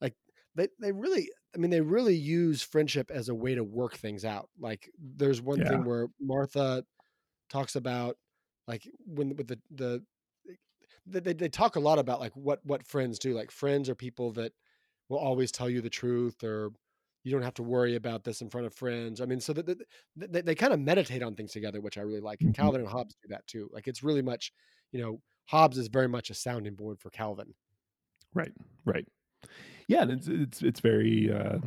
like 0.00 0.14
they 0.54 0.68
they 0.80 0.92
really 0.92 1.30
i 1.54 1.58
mean 1.58 1.70
they 1.70 1.80
really 1.80 2.16
use 2.16 2.62
friendship 2.62 3.10
as 3.10 3.28
a 3.28 3.34
way 3.34 3.54
to 3.54 3.64
work 3.64 3.96
things 3.96 4.24
out 4.24 4.50
like 4.58 4.90
there's 4.98 5.42
one 5.42 5.62
Yeah. 5.62 5.64
thing 5.64 5.84
where 5.84 6.08
martha 6.20 6.84
talks 7.50 7.76
about 7.76 8.16
like 8.68 8.88
when 9.06 9.36
with 9.36 9.48
the 9.48 9.60
the 9.70 10.04
they, 11.06 11.20
they 11.20 11.32
they 11.32 11.48
talk 11.48 11.76
a 11.76 11.80
lot 11.80 11.98
about 11.98 12.20
like 12.20 12.34
what 12.36 12.64
what 12.64 12.86
friends 12.86 13.18
do 13.18 13.34
like 13.34 13.50
friends 13.50 13.88
are 13.88 13.94
people 13.94 14.32
that 14.32 14.52
will 15.08 15.18
always 15.18 15.52
tell 15.52 15.70
you 15.70 15.80
the 15.80 15.90
truth 15.90 16.42
or 16.44 16.70
you 17.28 17.34
don't 17.34 17.42
have 17.42 17.54
to 17.54 17.62
worry 17.62 17.94
about 17.96 18.24
this 18.24 18.40
in 18.40 18.48
front 18.50 18.66
of 18.66 18.74
friends 18.74 19.20
i 19.20 19.26
mean 19.26 19.40
so 19.40 19.52
that 19.52 19.66
that- 19.66 19.86
they, 20.16 20.40
they 20.40 20.54
kind 20.54 20.72
of 20.72 20.80
meditate 20.80 21.22
on 21.22 21.34
things 21.34 21.52
together 21.52 21.80
which 21.80 21.98
i 21.98 22.00
really 22.00 22.20
like 22.20 22.42
and 22.42 22.52
Mhm. 22.52 22.56
calvin 22.56 22.80
and 22.80 22.90
hobbes 22.90 23.14
do 23.22 23.28
that 23.28 23.46
too 23.46 23.68
like 23.72 23.86
it's 23.88 24.02
really 24.02 24.22
much 24.22 24.52
you 24.92 25.00
know 25.00 25.20
hobbes 25.46 25.78
is 25.78 25.88
very 25.88 26.08
much 26.08 26.30
a 26.30 26.34
sounding 26.34 26.74
board 26.74 26.98
for 27.00 27.10
calvin 27.10 27.54
Right. 28.34 28.52
Right. 28.84 29.06
Yeah, 29.88 30.02
and 30.02 30.10
it's 30.10 30.28
it's 30.28 30.62
it's 30.62 30.80
very 30.80 31.32
uh, 31.32 31.58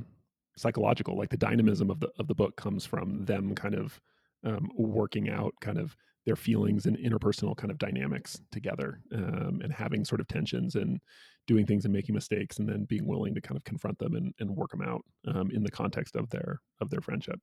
psychological. 0.57 1.17
Like 1.17 1.29
the 1.29 1.37
dynamism 1.37 1.89
of 1.89 1.99
the 1.99 2.09
of 2.19 2.27
the 2.27 2.35
book 2.35 2.55
comes 2.55 2.85
from 2.85 3.25
them 3.25 3.55
kind 3.55 3.75
of 3.75 3.99
um, 4.43 4.69
working 4.75 5.29
out 5.29 5.53
kind 5.61 5.79
of 5.79 5.95
their 6.25 6.35
feelings 6.35 6.85
and 6.85 6.97
interpersonal 6.97 7.55
kind 7.57 7.71
of 7.71 7.77
dynamics 7.79 8.39
together, 8.51 9.01
um, 9.13 9.59
and 9.63 9.73
having 9.73 10.05
sort 10.05 10.21
of 10.21 10.27
tensions 10.27 10.75
and 10.75 10.99
doing 11.47 11.65
things 11.65 11.85
and 11.85 11.93
making 11.93 12.15
mistakes, 12.15 12.59
and 12.59 12.69
then 12.69 12.85
being 12.85 13.07
willing 13.07 13.33
to 13.35 13.41
kind 13.41 13.57
of 13.57 13.63
confront 13.63 13.97
them 13.99 14.15
and, 14.15 14.33
and 14.39 14.55
work 14.55 14.71
them 14.71 14.81
out 14.81 15.01
um, 15.27 15.49
in 15.51 15.63
the 15.63 15.71
context 15.71 16.15
of 16.15 16.29
their 16.29 16.61
of 16.79 16.89
their 16.89 17.01
friendship. 17.01 17.39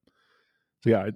So 0.83 0.91
yeah, 0.91 1.03
I, 1.05 1.11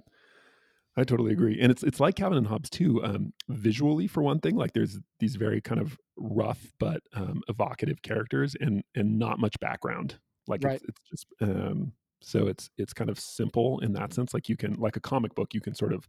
I 0.96 1.02
totally 1.02 1.32
agree, 1.32 1.58
and 1.60 1.72
it's 1.72 1.82
it's 1.82 1.98
like 1.98 2.14
Calvin 2.14 2.38
and 2.38 2.46
Hobbes 2.46 2.70
too. 2.70 3.02
Um, 3.04 3.32
visually, 3.48 4.06
for 4.06 4.22
one 4.22 4.38
thing, 4.38 4.54
like 4.54 4.74
there's 4.74 5.00
these 5.18 5.34
very 5.34 5.60
kind 5.60 5.80
of 5.80 5.98
rough 6.16 6.72
but 6.78 7.02
um, 7.14 7.42
evocative 7.48 8.02
characters, 8.02 8.54
and 8.60 8.84
and 8.94 9.18
not 9.18 9.40
much 9.40 9.58
background. 9.58 10.20
Like 10.46 10.62
Right. 10.62 10.80
it's 10.80 10.82
it's 10.88 11.00
just 11.10 11.26
um, 11.40 11.94
so 12.22 12.46
it's 12.46 12.70
it's 12.78 12.92
kind 12.92 13.10
of 13.10 13.18
simple 13.18 13.80
in 13.80 13.92
that 13.94 14.12
sense. 14.12 14.32
Like 14.34 14.48
you 14.48 14.56
can 14.56 14.74
like 14.74 14.96
a 14.96 15.00
comic 15.00 15.34
book, 15.34 15.52
you 15.52 15.60
can 15.60 15.74
sort 15.74 15.92
of 15.92 16.08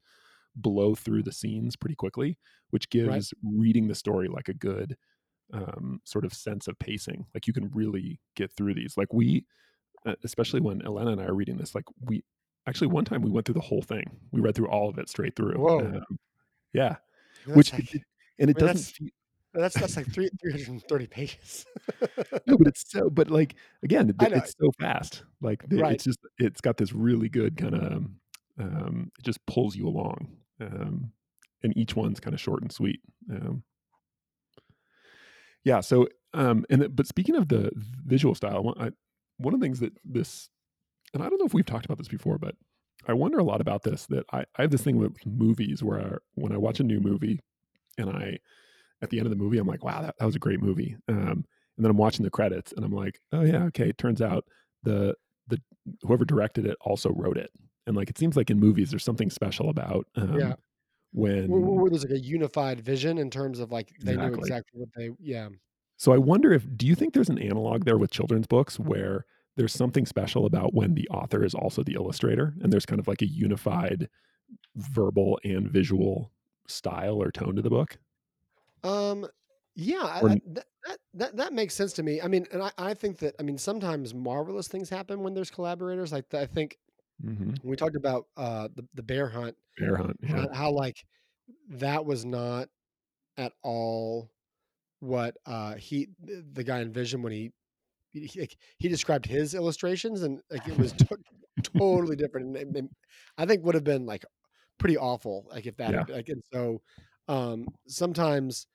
blow 0.55 0.95
through 0.95 1.23
the 1.23 1.31
scenes 1.31 1.75
pretty 1.75 1.95
quickly, 1.95 2.37
which 2.69 2.89
gives 2.89 3.33
reading 3.43 3.87
the 3.87 3.95
story 3.95 4.27
like 4.27 4.47
a 4.49 4.53
good 4.53 4.95
um, 5.53 6.01
sort 6.03 6.25
of 6.25 6.33
sense 6.33 6.67
of 6.67 6.77
pacing. 6.79 7.25
Like 7.33 7.47
you 7.47 7.53
can 7.53 7.69
really 7.73 8.19
get 8.35 8.51
through 8.53 8.73
these. 8.75 8.97
Like 8.97 9.13
we, 9.13 9.45
uh, 10.05 10.15
especially 10.23 10.61
when 10.61 10.85
Elena 10.85 11.11
and 11.11 11.21
I 11.21 11.25
are 11.25 11.33
reading 11.35 11.57
this, 11.57 11.75
like 11.75 11.85
we 12.01 12.23
actually 12.67 12.87
one 12.87 13.05
time 13.05 13.21
we 13.21 13.29
went 13.31 13.45
through 13.45 13.53
the 13.55 13.59
whole 13.61 13.81
thing. 13.81 14.05
We 14.31 14.41
read 14.41 14.55
through 14.55 14.69
all 14.69 14.89
of 14.89 14.97
it 14.97 15.09
straight 15.09 15.35
through. 15.35 15.55
Whoa. 15.57 15.79
Um, 15.79 16.19
yeah, 16.73 16.95
That's 17.45 17.57
which 17.57 17.73
like- 17.73 17.93
it, 17.95 18.01
and 18.39 18.49
it 18.49 18.57
I 18.57 18.59
mean, 18.61 18.67
doesn't. 18.73 18.93
that's- 18.99 19.11
that's 19.53 19.75
that's 19.79 19.95
like 19.95 20.11
three, 20.11 20.29
330 20.41 21.07
pages 21.07 21.65
no, 22.45 22.57
but 22.57 22.67
it's 22.67 22.83
so. 22.91 23.09
But 23.09 23.29
like 23.29 23.55
again, 23.83 24.09
it, 24.09 24.15
it's 24.33 24.53
so 24.59 24.69
fast. 24.81 25.23
Like 25.39 25.63
Right. 25.71 25.93
it's 25.93 26.03
just 26.03 26.19
it's 26.39 26.59
got 26.59 26.75
this 26.75 26.91
really 26.91 27.29
good 27.29 27.55
kind 27.55 27.73
of. 27.73 28.05
Um, 28.59 29.11
it 29.17 29.23
just 29.23 29.45
pulls 29.45 29.77
you 29.77 29.87
along, 29.87 30.27
um, 30.61 31.11
and 31.63 31.75
each 31.77 31.95
one's 31.95 32.19
kind 32.19 32.33
of 32.33 32.41
short 32.41 32.61
and 32.61 32.71
sweet. 32.71 33.01
Um, 33.31 33.63
yeah. 35.63 35.81
So, 35.81 36.07
um, 36.33 36.65
and 36.69 36.95
but 36.95 37.07
speaking 37.07 37.35
of 37.35 37.47
the 37.49 37.71
visual 38.05 38.35
style, 38.35 38.63
one, 38.63 38.75
I, 38.79 38.91
one 39.37 39.53
of 39.53 39.59
the 39.59 39.65
things 39.65 39.79
that 39.79 39.93
this, 40.03 40.49
and 41.13 41.23
I 41.23 41.29
don't 41.29 41.39
know 41.39 41.45
if 41.45 41.53
we've 41.53 41.65
talked 41.65 41.85
about 41.85 41.97
this 41.97 42.07
before, 42.07 42.37
but 42.37 42.55
I 43.07 43.13
wonder 43.13 43.39
a 43.39 43.43
lot 43.43 43.61
about 43.61 43.83
this. 43.83 44.05
That 44.07 44.25
I, 44.31 44.45
I 44.57 44.61
have 44.61 44.71
this 44.71 44.83
thing 44.83 44.97
with 44.97 45.15
movies 45.25 45.83
where 45.83 45.99
I, 45.99 46.11
when 46.35 46.51
I 46.51 46.57
watch 46.57 46.79
a 46.79 46.83
new 46.83 46.99
movie, 46.99 47.39
and 47.97 48.09
I, 48.09 48.37
at 49.01 49.09
the 49.09 49.17
end 49.17 49.25
of 49.25 49.31
the 49.31 49.43
movie, 49.43 49.57
I'm 49.57 49.67
like, 49.67 49.83
wow, 49.83 50.01
that, 50.01 50.15
that 50.19 50.25
was 50.25 50.35
a 50.35 50.39
great 50.39 50.61
movie. 50.61 50.95
Um, 51.07 51.45
and 51.77 51.83
then 51.83 51.91
I'm 51.91 51.97
watching 51.97 52.23
the 52.23 52.31
credits, 52.31 52.73
and 52.73 52.85
I'm 52.85 52.93
like, 52.93 53.19
oh 53.33 53.41
yeah, 53.41 53.63
okay. 53.65 53.89
It 53.89 53.97
turns 53.97 54.21
out 54.21 54.45
the 54.83 55.15
the 55.47 55.61
whoever 56.01 56.25
directed 56.25 56.65
it 56.65 56.77
also 56.81 57.11
wrote 57.11 57.37
it, 57.37 57.49
and 57.87 57.95
like 57.95 58.09
it 58.09 58.17
seems 58.17 58.35
like 58.37 58.49
in 58.49 58.59
movies 58.59 58.89
there's 58.91 59.03
something 59.03 59.29
special 59.29 59.69
about 59.69 60.07
um, 60.15 60.39
Yeah. 60.39 60.55
when 61.13 61.47
where, 61.47 61.61
where 61.61 61.89
there's 61.89 62.03
like 62.05 62.13
a 62.13 62.19
unified 62.19 62.81
vision 62.81 63.17
in 63.17 63.29
terms 63.31 63.59
of 63.59 63.71
like 63.71 63.93
they 64.03 64.17
knew 64.17 64.33
Exactly. 64.33 64.35
exactly 64.35 64.79
what 64.81 64.89
they 64.95 65.11
yeah 65.19 65.49
So 65.97 66.11
I 66.13 66.17
wonder 66.17 66.51
if 66.53 66.65
do 66.77 66.85
you 66.87 66.95
think 66.95 67.13
there's 67.13 67.29
an 67.29 67.39
analog 67.39 67.85
there 67.85 67.97
with 67.97 68.11
children's 68.11 68.47
books 68.47 68.79
where 68.79 69.25
there's 69.55 69.73
something 69.73 70.05
special 70.05 70.45
about 70.45 70.73
when 70.73 70.93
the 70.95 71.07
author 71.09 71.43
is 71.43 71.53
also 71.55 71.83
the 71.83 71.93
illustrator 71.95 72.53
and 72.61 72.71
there's 72.71 72.85
kind 72.85 72.99
of 72.99 73.07
like 73.07 73.21
a 73.21 73.27
unified 73.27 74.09
verbal 74.75 75.39
and 75.43 75.69
visual 75.71 76.31
style 76.67 77.21
or 77.21 77.31
tone 77.31 77.55
to 77.57 77.63
the 77.63 77.69
book? 77.69 77.99
Um, 78.83 79.27
yeah, 79.75 80.03
Or 80.19 80.29
I, 80.29 80.41
that 80.45 80.65
that 81.13 81.35
that 81.35 81.53
makes 81.53 81.73
sense 81.73 81.93
to 81.93 82.03
me. 82.03 82.21
I 82.21 82.27
mean, 82.27 82.47
and 82.51 82.61
I, 82.63 82.71
I 82.77 82.93
think 82.93 83.17
that 83.19 83.35
I 83.39 83.43
mean 83.43 83.57
sometimes 83.57 84.13
marvelous 84.13 84.67
things 84.67 84.89
happen 84.89 85.21
when 85.21 85.33
there's 85.33 85.51
collaborators. 85.51 86.11
Like 86.11 86.33
I 86.33 86.45
think 86.45 86.77
Mm-hmm. 87.23 87.53
we 87.63 87.75
talked 87.75 87.95
about 87.95 88.25
uh 88.35 88.67
the, 88.75 88.85
the 88.93 89.03
bear 89.03 89.27
hunt, 89.29 89.55
Bear 89.77 89.95
Hunt. 89.95 90.17
Yeah. 90.21 90.45
how, 90.53 90.71
like 90.71 90.97
that 91.69 92.05
was 92.05 92.25
not 92.25 92.67
at 93.37 93.53
all 93.63 94.31
what 94.99 95.37
uh 95.45 95.75
he 95.75 96.07
the 96.53 96.63
guy 96.63 96.81
envisioned 96.81 97.23
when 97.23 97.33
he 97.33 97.51
he, 98.11 98.25
he- 98.25 98.39
like, 98.41 98.55
he 98.79 98.87
described 98.89 99.25
his 99.25 99.53
illustrations 99.53 100.23
and 100.23 100.39
like 100.49 100.67
it 100.67 100.77
was 100.77 100.91
to- 100.93 101.17
totally 101.77 102.15
different 102.15 102.57
and, 102.57 102.75
and 102.75 102.89
i 103.37 103.45
think 103.45 103.63
would 103.63 103.75
have 103.75 103.83
been 103.83 104.05
like 104.05 104.25
pretty 104.79 104.97
awful 104.97 105.45
like 105.51 105.65
if 105.65 105.75
that 105.77 105.93
had, 105.93 106.09
like 106.09 106.29
and 106.29 106.43
so 106.51 106.81
um 107.27 107.67
sometimes 107.87 108.67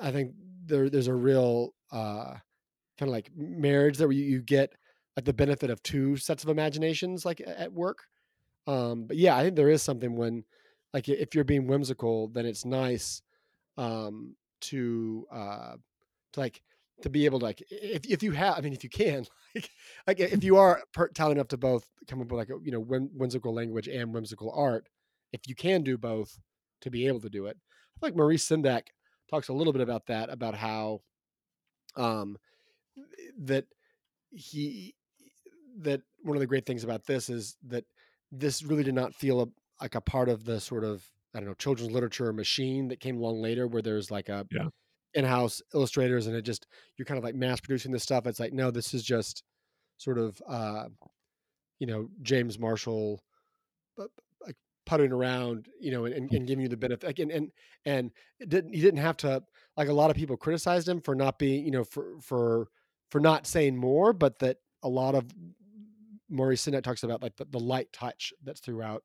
i 0.00 0.10
think 0.10 0.32
there 0.66 0.90
there's 0.90 1.06
a 1.08 1.14
real 1.14 1.74
uh 1.92 2.34
kind 2.98 3.08
of 3.08 3.08
like 3.08 3.30
marriage 3.34 3.96
that 3.98 4.06
where 4.06 4.12
you, 4.16 4.24
you 4.24 4.42
get 4.42 4.70
like 5.16 5.24
the 5.24 5.32
benefit 5.32 5.70
of 5.70 5.82
two 5.82 6.16
sets 6.16 6.42
of 6.42 6.50
imaginations 6.50 7.24
like 7.24 7.42
at 7.46 7.72
work 7.72 8.04
um 8.66 9.04
but 9.06 9.16
yeah 9.16 9.36
i 9.36 9.42
think 9.42 9.56
there 9.56 9.68
is 9.68 9.82
something 9.82 10.16
when 10.16 10.44
like 10.92 11.08
if 11.08 11.34
you're 11.34 11.44
being 11.44 11.66
whimsical 11.66 12.28
then 12.28 12.46
it's 12.46 12.64
nice 12.64 13.22
um 13.76 14.34
to 14.60 15.26
uh 15.32 15.74
to 16.32 16.40
like 16.40 16.62
to 17.02 17.10
be 17.10 17.24
able 17.24 17.38
to 17.38 17.44
like 17.44 17.62
if 17.70 18.04
if 18.06 18.22
you 18.22 18.32
have 18.32 18.58
I 18.58 18.60
mean 18.60 18.72
if 18.72 18.84
you 18.84 18.90
can 18.90 19.24
like 19.54 19.70
like 20.06 20.20
if 20.20 20.44
you 20.44 20.56
are 20.58 20.82
per- 20.92 21.08
talented 21.08 21.38
enough 21.38 21.48
to 21.48 21.56
both 21.56 21.86
come 22.06 22.20
up 22.20 22.30
with 22.30 22.38
like 22.38 22.50
a 22.50 22.58
you 22.62 22.72
know 22.72 22.80
whimsical 22.80 23.54
language 23.54 23.88
and 23.88 24.12
whimsical 24.12 24.52
art, 24.54 24.88
if 25.32 25.40
you 25.46 25.54
can 25.54 25.82
do 25.82 25.96
both 25.96 26.38
to 26.82 26.90
be 26.90 27.06
able 27.06 27.20
to 27.20 27.30
do 27.30 27.46
it. 27.46 27.56
I 27.56 28.00
feel 28.00 28.08
like 28.08 28.16
Maurice 28.16 28.48
Sendak 28.48 28.88
talks 29.30 29.48
a 29.48 29.52
little 29.52 29.72
bit 29.72 29.82
about 29.82 30.06
that 30.06 30.30
about 30.30 30.54
how 30.54 31.00
um 31.96 32.36
that 33.38 33.64
he 34.30 34.94
that 35.82 36.02
one 36.22 36.36
of 36.36 36.40
the 36.40 36.46
great 36.46 36.66
things 36.66 36.84
about 36.84 37.06
this 37.06 37.28
is 37.28 37.56
that 37.66 37.84
this 38.32 38.62
really 38.62 38.84
did 38.84 38.94
not 38.94 39.14
feel 39.14 39.42
a, 39.42 39.46
like 39.80 39.94
a 39.94 40.00
part 40.00 40.28
of 40.28 40.44
the 40.44 40.60
sort 40.60 40.84
of 40.84 41.04
I 41.34 41.38
don't 41.40 41.48
know 41.48 41.54
children's 41.54 41.92
literature 41.92 42.32
machine 42.32 42.88
that 42.88 43.00
came 43.00 43.16
along 43.18 43.40
later, 43.40 43.66
where 43.68 43.82
there's 43.82 44.10
like 44.10 44.28
a 44.28 44.46
Yeah. 44.50 44.68
in-house 45.14 45.62
illustrators 45.74 46.26
and 46.26 46.36
it 46.36 46.42
just 46.42 46.66
you're 46.96 47.06
kind 47.06 47.18
of 47.18 47.24
like 47.24 47.34
mass 47.34 47.60
producing 47.60 47.92
this 47.92 48.02
stuff. 48.02 48.26
It's 48.26 48.40
like 48.40 48.52
no, 48.52 48.70
this 48.70 48.94
is 48.94 49.02
just 49.02 49.42
sort 49.98 50.18
of 50.18 50.40
uh, 50.48 50.86
you 51.78 51.86
know 51.86 52.08
James 52.22 52.58
Marshall 52.58 53.22
but 53.96 54.10
like 54.44 54.56
puttering 54.86 55.12
around, 55.12 55.68
you 55.80 55.90
know, 55.90 56.04
and, 56.04 56.14
and, 56.14 56.32
and 56.32 56.46
giving 56.46 56.62
you 56.62 56.68
the 56.68 56.76
benefit. 56.76 57.06
Like, 57.06 57.18
and 57.18 57.30
and 57.30 57.50
and 57.84 58.10
it 58.38 58.48
didn't 58.48 58.74
he 58.74 58.80
didn't 58.80 59.00
have 59.00 59.16
to 59.18 59.42
like 59.76 59.88
a 59.88 59.92
lot 59.92 60.10
of 60.10 60.16
people 60.16 60.36
criticized 60.36 60.88
him 60.88 61.00
for 61.00 61.14
not 61.14 61.38
being, 61.38 61.64
you 61.64 61.70
know, 61.70 61.84
for 61.84 62.20
for 62.20 62.68
for 63.10 63.20
not 63.20 63.46
saying 63.46 63.76
more, 63.76 64.12
but 64.12 64.38
that 64.40 64.58
a 64.82 64.88
lot 64.88 65.14
of 65.14 65.26
Maurice 66.30 66.64
Sendak 66.64 66.82
talks 66.82 67.02
about 67.02 67.22
like 67.22 67.36
the, 67.36 67.44
the 67.46 67.60
light 67.60 67.92
touch 67.92 68.32
that's 68.44 68.60
throughout 68.60 69.02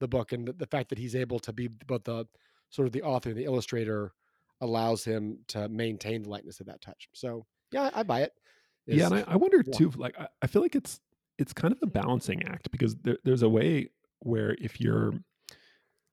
the 0.00 0.08
book 0.08 0.32
and 0.32 0.46
the, 0.46 0.52
the 0.52 0.66
fact 0.66 0.88
that 0.90 0.98
he's 0.98 1.14
able 1.14 1.38
to 1.40 1.52
be 1.52 1.68
both 1.68 2.04
the 2.04 2.26
sort 2.70 2.86
of 2.86 2.92
the 2.92 3.02
author 3.02 3.30
and 3.30 3.38
the 3.38 3.44
illustrator 3.44 4.12
allows 4.60 5.04
him 5.04 5.38
to 5.48 5.68
maintain 5.68 6.22
the 6.22 6.28
lightness 6.28 6.60
of 6.60 6.66
that 6.66 6.80
touch. 6.80 7.08
So 7.12 7.46
yeah, 7.72 7.90
I 7.94 8.02
buy 8.02 8.22
it. 8.22 8.32
yeah, 8.86 9.06
and 9.06 9.14
I, 9.14 9.24
I 9.28 9.36
wonder 9.36 9.62
too. 9.62 9.90
Like, 9.96 10.18
I, 10.18 10.28
I 10.42 10.46
feel 10.46 10.62
like 10.62 10.74
it's 10.74 11.00
it's 11.38 11.52
kind 11.52 11.72
of 11.72 11.78
a 11.82 11.86
balancing 11.86 12.44
act 12.44 12.70
because 12.70 12.96
there, 12.96 13.18
there's 13.24 13.42
a 13.42 13.48
way 13.48 13.90
where 14.20 14.56
if 14.60 14.80
you're 14.80 15.12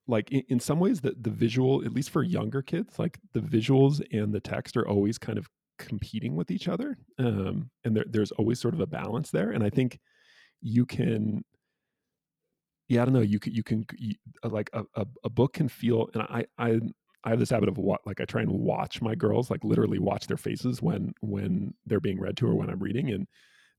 like 0.08 0.32
in, 0.32 0.44
in 0.50 0.60
some 0.60 0.80
ways 0.80 1.02
the 1.02 1.16
the 1.20 1.30
visual, 1.30 1.84
at 1.86 1.94
least 1.94 2.10
for 2.10 2.24
younger 2.24 2.62
kids, 2.62 3.00
like 3.00 3.20
the 3.34 3.40
visuals 3.40 4.02
and 4.12 4.34
the 4.34 4.40
text 4.40 4.76
are 4.78 4.88
always 4.88 5.18
kind 5.18 5.38
of 5.38 5.50
competing 5.78 6.36
with 6.36 6.52
each 6.52 6.68
other, 6.68 6.98
um, 7.20 7.70
and 7.84 7.96
there, 7.96 8.06
there's 8.08 8.32
always 8.32 8.60
sort 8.60 8.74
of 8.74 8.80
a 8.80 8.88
balance 8.88 9.32
there. 9.32 9.52
And 9.52 9.64
I 9.64 9.70
think 9.70 10.00
you 10.62 10.86
can 10.86 11.44
yeah 12.88 13.02
i 13.02 13.06
don't 13.06 13.14
know 13.14 13.22
you 13.22 13.40
can 13.40 13.54
you 13.54 13.64
can 13.64 13.86
you, 13.98 14.16
uh, 14.44 14.50
like 14.50 14.70
a, 14.74 14.84
a, 14.96 15.06
a 15.24 15.30
book 15.30 15.54
can 15.54 15.68
feel 15.68 16.10
and 16.14 16.24
i 16.24 16.46
i 16.58 16.80
i 17.24 17.30
have 17.30 17.40
this 17.40 17.50
habit 17.50 17.70
of 17.70 17.78
what 17.78 18.02
like 18.06 18.22
i 18.22 18.26
try 18.26 18.42
and 18.42 18.52
watch 18.52 19.02
my 19.02 19.16
girls 19.16 19.50
like 19.50 19.64
literally 19.64 20.00
watch 20.00 20.28
their 20.28 20.38
faces 20.38 20.82
when 20.82 21.14
when 21.22 21.74
they're 21.86 22.00
being 22.00 22.20
read 22.20 22.38
to 22.38 22.48
or 22.48 22.56
when 22.56 22.70
i'm 22.70 22.80
reading 22.80 23.12
and 23.12 23.28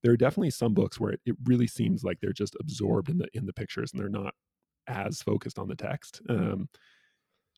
there 0.02 0.12
are 0.12 0.16
definitely 0.16 0.50
some 0.50 0.74
books 0.74 0.98
where 0.98 1.12
it, 1.12 1.20
it 1.26 1.36
really 1.44 1.66
seems 1.66 2.02
like 2.02 2.18
they're 2.20 2.32
just 2.32 2.56
absorbed 2.60 3.08
in 3.08 3.18
the 3.18 3.28
in 3.34 3.46
the 3.46 3.52
pictures 3.52 3.92
and 3.92 4.00
they're 4.00 4.08
not 4.08 4.34
as 4.88 5.22
focused 5.22 5.58
on 5.58 5.68
the 5.68 5.76
text 5.76 6.20
um 6.28 6.68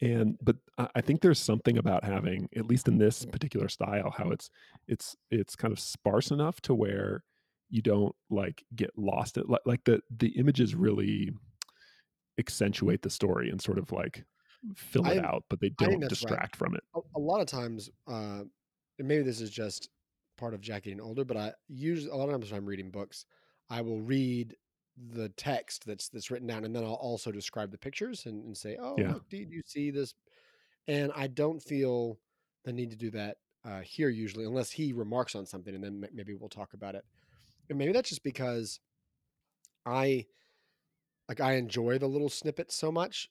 and 0.00 0.36
but 0.42 0.56
I 0.78 0.88
I 0.96 1.00
think 1.00 1.20
there's 1.20 1.38
something 1.38 1.78
about 1.78 2.04
having 2.04 2.48
at 2.56 2.66
least 2.66 2.88
in 2.88 2.98
this 2.98 3.24
particular 3.24 3.68
style 3.68 4.12
how 4.16 4.30
it's 4.30 4.50
it's 4.88 5.16
it's 5.30 5.56
kind 5.56 5.72
of 5.72 5.80
sparse 5.80 6.30
enough 6.30 6.60
to 6.62 6.74
where 6.74 7.22
you 7.74 7.82
don't 7.82 8.14
like 8.30 8.64
get 8.76 8.90
lost 8.96 9.36
at 9.38 9.48
like, 9.48 9.62
like 9.66 9.84
the 9.84 10.00
the 10.10 10.28
images 10.38 10.74
really 10.74 11.32
accentuate 12.38 13.02
the 13.02 13.10
story 13.10 13.50
and 13.50 13.60
sort 13.62 13.78
of 13.78 13.92
like 13.92 14.24
fill 14.74 15.06
it 15.06 15.18
I- 15.18 15.26
out 15.26 15.44
but 15.48 15.60
they 15.60 15.70
don't 15.70 16.00
that's 16.00 16.22
right. 16.22 16.40
distract 16.40 16.56
from 16.56 16.74
it 16.74 16.82
a, 16.94 17.00
a 17.16 17.20
lot 17.20 17.40
of 17.40 17.46
times, 17.46 17.90
uh, 18.06 18.42
and 18.98 19.08
maybe 19.08 19.22
this 19.24 19.40
is 19.40 19.50
just 19.50 19.88
part 20.36 20.54
of 20.54 20.60
Jack 20.60 20.84
getting 20.84 21.00
older, 21.00 21.24
but 21.24 21.36
I 21.36 21.52
usually 21.68 22.10
a 22.10 22.16
lot 22.16 22.26
of 22.28 22.32
times 22.32 22.50
when 22.50 22.58
I'm 22.58 22.66
reading 22.66 22.90
books, 22.90 23.26
I 23.68 23.80
will 23.82 24.00
read 24.00 24.56
the 24.96 25.28
text 25.30 25.84
that's 25.86 26.08
that's 26.08 26.30
written 26.30 26.46
down, 26.46 26.64
and 26.64 26.74
then 26.74 26.84
I'll 26.84 26.94
also 26.94 27.32
describe 27.32 27.70
the 27.72 27.78
pictures 27.78 28.26
and, 28.26 28.44
and 28.44 28.56
say, 28.56 28.76
"Oh, 28.80 28.96
Yeah. 28.98 29.14
look, 29.14 29.28
do, 29.28 29.36
you 29.38 29.62
see 29.66 29.90
this?" 29.90 30.14
And 30.86 31.12
I 31.14 31.26
don't 31.26 31.60
feel 31.60 32.18
the 32.64 32.72
need 32.72 32.90
to 32.90 32.96
do 32.96 33.10
that 33.10 33.38
uh, 33.64 33.80
here 33.80 34.08
usually, 34.08 34.44
unless 34.44 34.70
he 34.70 34.92
remarks 34.92 35.34
on 35.34 35.46
something, 35.46 35.74
and 35.74 35.82
then 35.82 36.00
ma- 36.00 36.06
maybe 36.12 36.34
we'll 36.34 36.48
talk 36.48 36.74
about 36.74 36.94
it. 36.94 37.04
And 37.68 37.78
maybe 37.78 37.92
that's 37.92 38.10
just 38.10 38.22
because 38.24 38.80
I 39.86 40.26
like 41.28 41.40
I 41.40 41.54
enjoy 41.54 41.98
the 41.98 42.06
little 42.06 42.28
snippets 42.28 42.74
so 42.74 42.92
much 42.92 43.28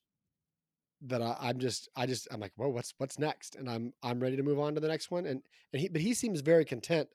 that 1.01 1.21
I, 1.21 1.35
I'm 1.39 1.59
just 1.59 1.89
I 1.95 2.05
just 2.05 2.27
I'm 2.31 2.39
like, 2.39 2.53
whoa, 2.55 2.69
what's 2.69 2.93
what's 2.97 3.19
next? 3.19 3.55
And 3.55 3.69
I'm 3.69 3.93
I'm 4.01 4.19
ready 4.19 4.37
to 4.37 4.43
move 4.43 4.59
on 4.59 4.75
to 4.75 4.81
the 4.81 4.87
next 4.87 5.11
one. 5.11 5.25
And 5.25 5.41
and 5.71 5.81
he 5.81 5.89
but 5.89 6.01
he 6.01 6.13
seems 6.13 6.41
very 6.41 6.65
content 6.65 7.09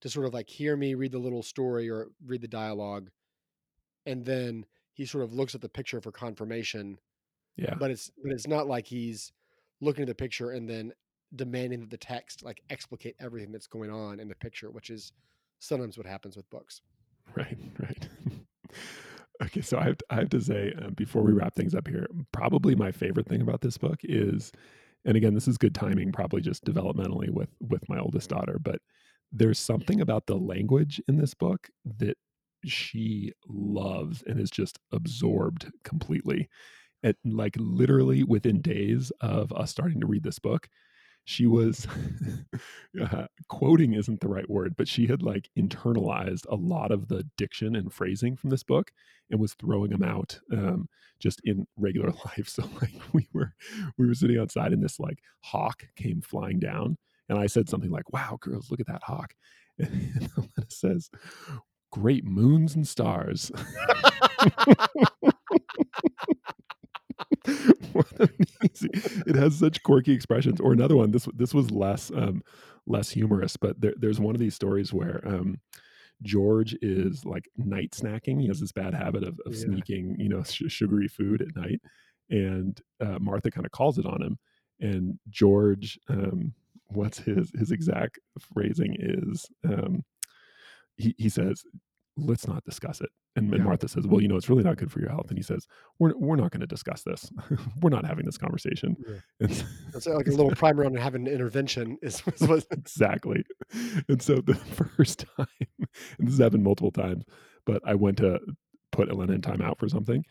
to 0.00 0.08
sort 0.08 0.26
of 0.26 0.34
like 0.34 0.48
hear 0.48 0.76
me 0.76 0.94
read 0.94 1.12
the 1.12 1.18
little 1.18 1.42
story 1.42 1.88
or 1.90 2.08
read 2.24 2.40
the 2.42 2.48
dialogue, 2.48 3.10
and 4.06 4.24
then 4.24 4.64
he 4.94 5.06
sort 5.06 5.24
of 5.24 5.32
looks 5.32 5.54
at 5.54 5.60
the 5.60 5.68
picture 5.68 6.00
for 6.00 6.12
confirmation. 6.12 6.98
yeah 7.56 7.74
But 7.74 7.90
it's 7.90 8.10
but 8.22 8.32
it's 8.32 8.46
not 8.46 8.66
like 8.66 8.86
he's 8.86 9.32
looking 9.80 10.02
at 10.02 10.08
the 10.08 10.14
picture 10.14 10.50
and 10.50 10.68
then 10.68 10.92
demanding 11.34 11.80
that 11.80 11.90
the 11.90 11.96
text 11.96 12.44
like 12.44 12.62
explicate 12.70 13.16
everything 13.18 13.52
that's 13.52 13.66
going 13.66 13.90
on 13.90 14.20
in 14.20 14.28
the 14.28 14.34
picture, 14.34 14.70
which 14.70 14.90
is 14.90 15.12
sometimes 15.62 15.96
what 15.96 16.06
happens 16.06 16.36
with 16.36 16.48
books. 16.50 16.80
Right, 17.36 17.56
right. 17.78 18.08
okay, 19.42 19.60
so 19.60 19.78
I 19.78 19.84
have 19.84 19.98
to, 19.98 20.04
I 20.10 20.14
have 20.16 20.30
to 20.30 20.40
say 20.40 20.74
uh, 20.82 20.90
before 20.90 21.22
we 21.22 21.32
wrap 21.32 21.54
things 21.54 21.74
up 21.74 21.86
here, 21.88 22.06
probably 22.32 22.74
my 22.74 22.90
favorite 22.90 23.28
thing 23.28 23.40
about 23.40 23.60
this 23.60 23.78
book 23.78 24.00
is, 24.02 24.52
and 25.04 25.16
again, 25.16 25.34
this 25.34 25.48
is 25.48 25.58
good 25.58 25.74
timing, 25.74 26.12
probably 26.12 26.40
just 26.40 26.64
developmentally 26.64 27.30
with 27.30 27.50
with 27.60 27.88
my 27.88 27.98
oldest 27.98 28.30
daughter, 28.30 28.58
but 28.60 28.80
there's 29.32 29.58
something 29.58 30.00
about 30.00 30.26
the 30.26 30.36
language 30.36 31.00
in 31.08 31.16
this 31.16 31.32
book 31.32 31.68
that 31.98 32.18
she 32.64 33.32
loves 33.48 34.22
and 34.26 34.38
is 34.38 34.50
just 34.50 34.78
absorbed 34.92 35.70
completely. 35.84 36.48
And 37.02 37.16
like 37.24 37.56
literally 37.58 38.22
within 38.22 38.60
days 38.60 39.10
of 39.20 39.52
us 39.52 39.70
starting 39.70 40.00
to 40.00 40.06
read 40.06 40.22
this 40.22 40.38
book, 40.38 40.68
she 41.24 41.46
was 41.46 41.86
uh, 43.00 43.26
quoting 43.48 43.94
isn't 43.94 44.20
the 44.20 44.28
right 44.28 44.48
word, 44.48 44.74
but 44.76 44.88
she 44.88 45.06
had 45.06 45.22
like 45.22 45.48
internalized 45.58 46.46
a 46.48 46.56
lot 46.56 46.90
of 46.90 47.08
the 47.08 47.24
diction 47.36 47.76
and 47.76 47.92
phrasing 47.92 48.36
from 48.36 48.50
this 48.50 48.62
book 48.62 48.90
and 49.30 49.40
was 49.40 49.54
throwing 49.54 49.90
them 49.90 50.02
out 50.02 50.38
um, 50.52 50.88
just 51.20 51.40
in 51.44 51.66
regular 51.76 52.10
life. 52.24 52.48
So 52.48 52.64
like 52.80 52.94
we 53.12 53.28
were 53.32 53.54
we 53.98 54.06
were 54.06 54.14
sitting 54.14 54.38
outside 54.38 54.72
and 54.72 54.82
this 54.82 54.98
like 54.98 55.18
hawk 55.40 55.84
came 55.96 56.20
flying 56.20 56.58
down, 56.58 56.98
and 57.28 57.38
I 57.38 57.46
said 57.46 57.68
something 57.68 57.90
like, 57.90 58.12
"Wow, 58.12 58.38
girls, 58.40 58.70
look 58.70 58.80
at 58.80 58.86
that 58.86 59.02
hawk," 59.04 59.34
and 59.78 60.30
Alana 60.32 60.72
says, 60.72 61.10
"Great 61.90 62.24
moons 62.24 62.74
and 62.74 62.86
stars." 62.86 63.52
what 67.92 68.06
amazing! 68.18 68.90
It 69.26 69.34
has 69.36 69.58
such 69.58 69.82
quirky 69.82 70.12
expressions. 70.12 70.60
Or 70.60 70.72
another 70.72 70.96
one. 70.96 71.10
This 71.10 71.26
this 71.34 71.52
was 71.54 71.70
less 71.70 72.10
um, 72.14 72.42
less 72.86 73.10
humorous, 73.10 73.56
but 73.56 73.80
there, 73.80 73.94
there's 73.96 74.20
one 74.20 74.34
of 74.34 74.40
these 74.40 74.54
stories 74.54 74.92
where 74.92 75.20
um, 75.26 75.58
George 76.22 76.76
is 76.82 77.24
like 77.24 77.48
night 77.56 77.92
snacking. 77.92 78.40
He 78.40 78.46
has 78.48 78.60
this 78.60 78.72
bad 78.72 78.94
habit 78.94 79.24
of, 79.24 79.40
of 79.46 79.54
Yeah. 79.54 79.60
sneaking, 79.64 80.16
you 80.18 80.28
know, 80.28 80.42
sh- 80.44 80.62
sugary 80.68 81.08
food 81.08 81.42
at 81.42 81.56
night, 81.56 81.80
and 82.30 82.80
uh, 83.00 83.18
Martha 83.20 83.50
kind 83.50 83.66
of 83.66 83.72
calls 83.72 83.98
it 83.98 84.06
on 84.06 84.22
him. 84.22 84.38
And 84.80 85.18
George, 85.28 85.98
um, 86.08 86.54
what's 86.86 87.18
his 87.18 87.50
his 87.58 87.70
exact 87.72 88.18
phrasing 88.38 88.96
is, 88.98 89.46
um, 89.64 90.04
he 90.96 91.14
he 91.18 91.28
says, 91.28 91.64
"Let's 92.16 92.46
not 92.46 92.64
discuss 92.64 93.00
it." 93.00 93.10
And, 93.36 93.52
and. 93.54 93.64
Martha 93.64 93.88
says, 93.88 94.06
"Well, 94.06 94.20
you 94.20 94.28
know, 94.28 94.36
it's 94.36 94.48
really 94.48 94.62
not 94.62 94.76
good 94.76 94.90
for 94.92 95.00
your 95.00 95.08
health." 95.10 95.28
And 95.28 95.38
he 95.38 95.42
says, 95.42 95.66
"We're 95.98 96.12
we're 96.16 96.36
not 96.36 96.50
going 96.50 96.60
to 96.60 96.66
discuss 96.66 97.02
this. 97.02 97.30
we're 97.80 97.90
not 97.90 98.04
having 98.04 98.24
this 98.26 98.38
conversation." 98.38 98.96
Yeah. 99.40 99.48
It's 99.94 100.06
like 100.06 100.26
a 100.26 100.30
little 100.30 100.50
primer 100.50 100.84
on 100.84 100.94
having 100.94 101.26
an 101.26 101.32
intervention 101.32 101.98
is, 102.02 102.22
is 102.36 102.48
what 102.48 102.64
exactly. 102.70 103.44
And 104.08 104.20
so 104.22 104.36
the 104.36 104.54
first 104.54 105.24
time, 105.36 105.46
and 105.78 105.88
this 106.28 106.34
has 106.34 106.38
happened 106.38 106.64
multiple 106.64 106.90
times, 106.92 107.24
but 107.66 107.82
I 107.86 107.94
went 107.94 108.18
to 108.18 108.40
put 108.90 109.08
Elena 109.10 109.32
in 109.34 109.40
timeout 109.42 109.78
for 109.78 109.88
something. 109.88 110.24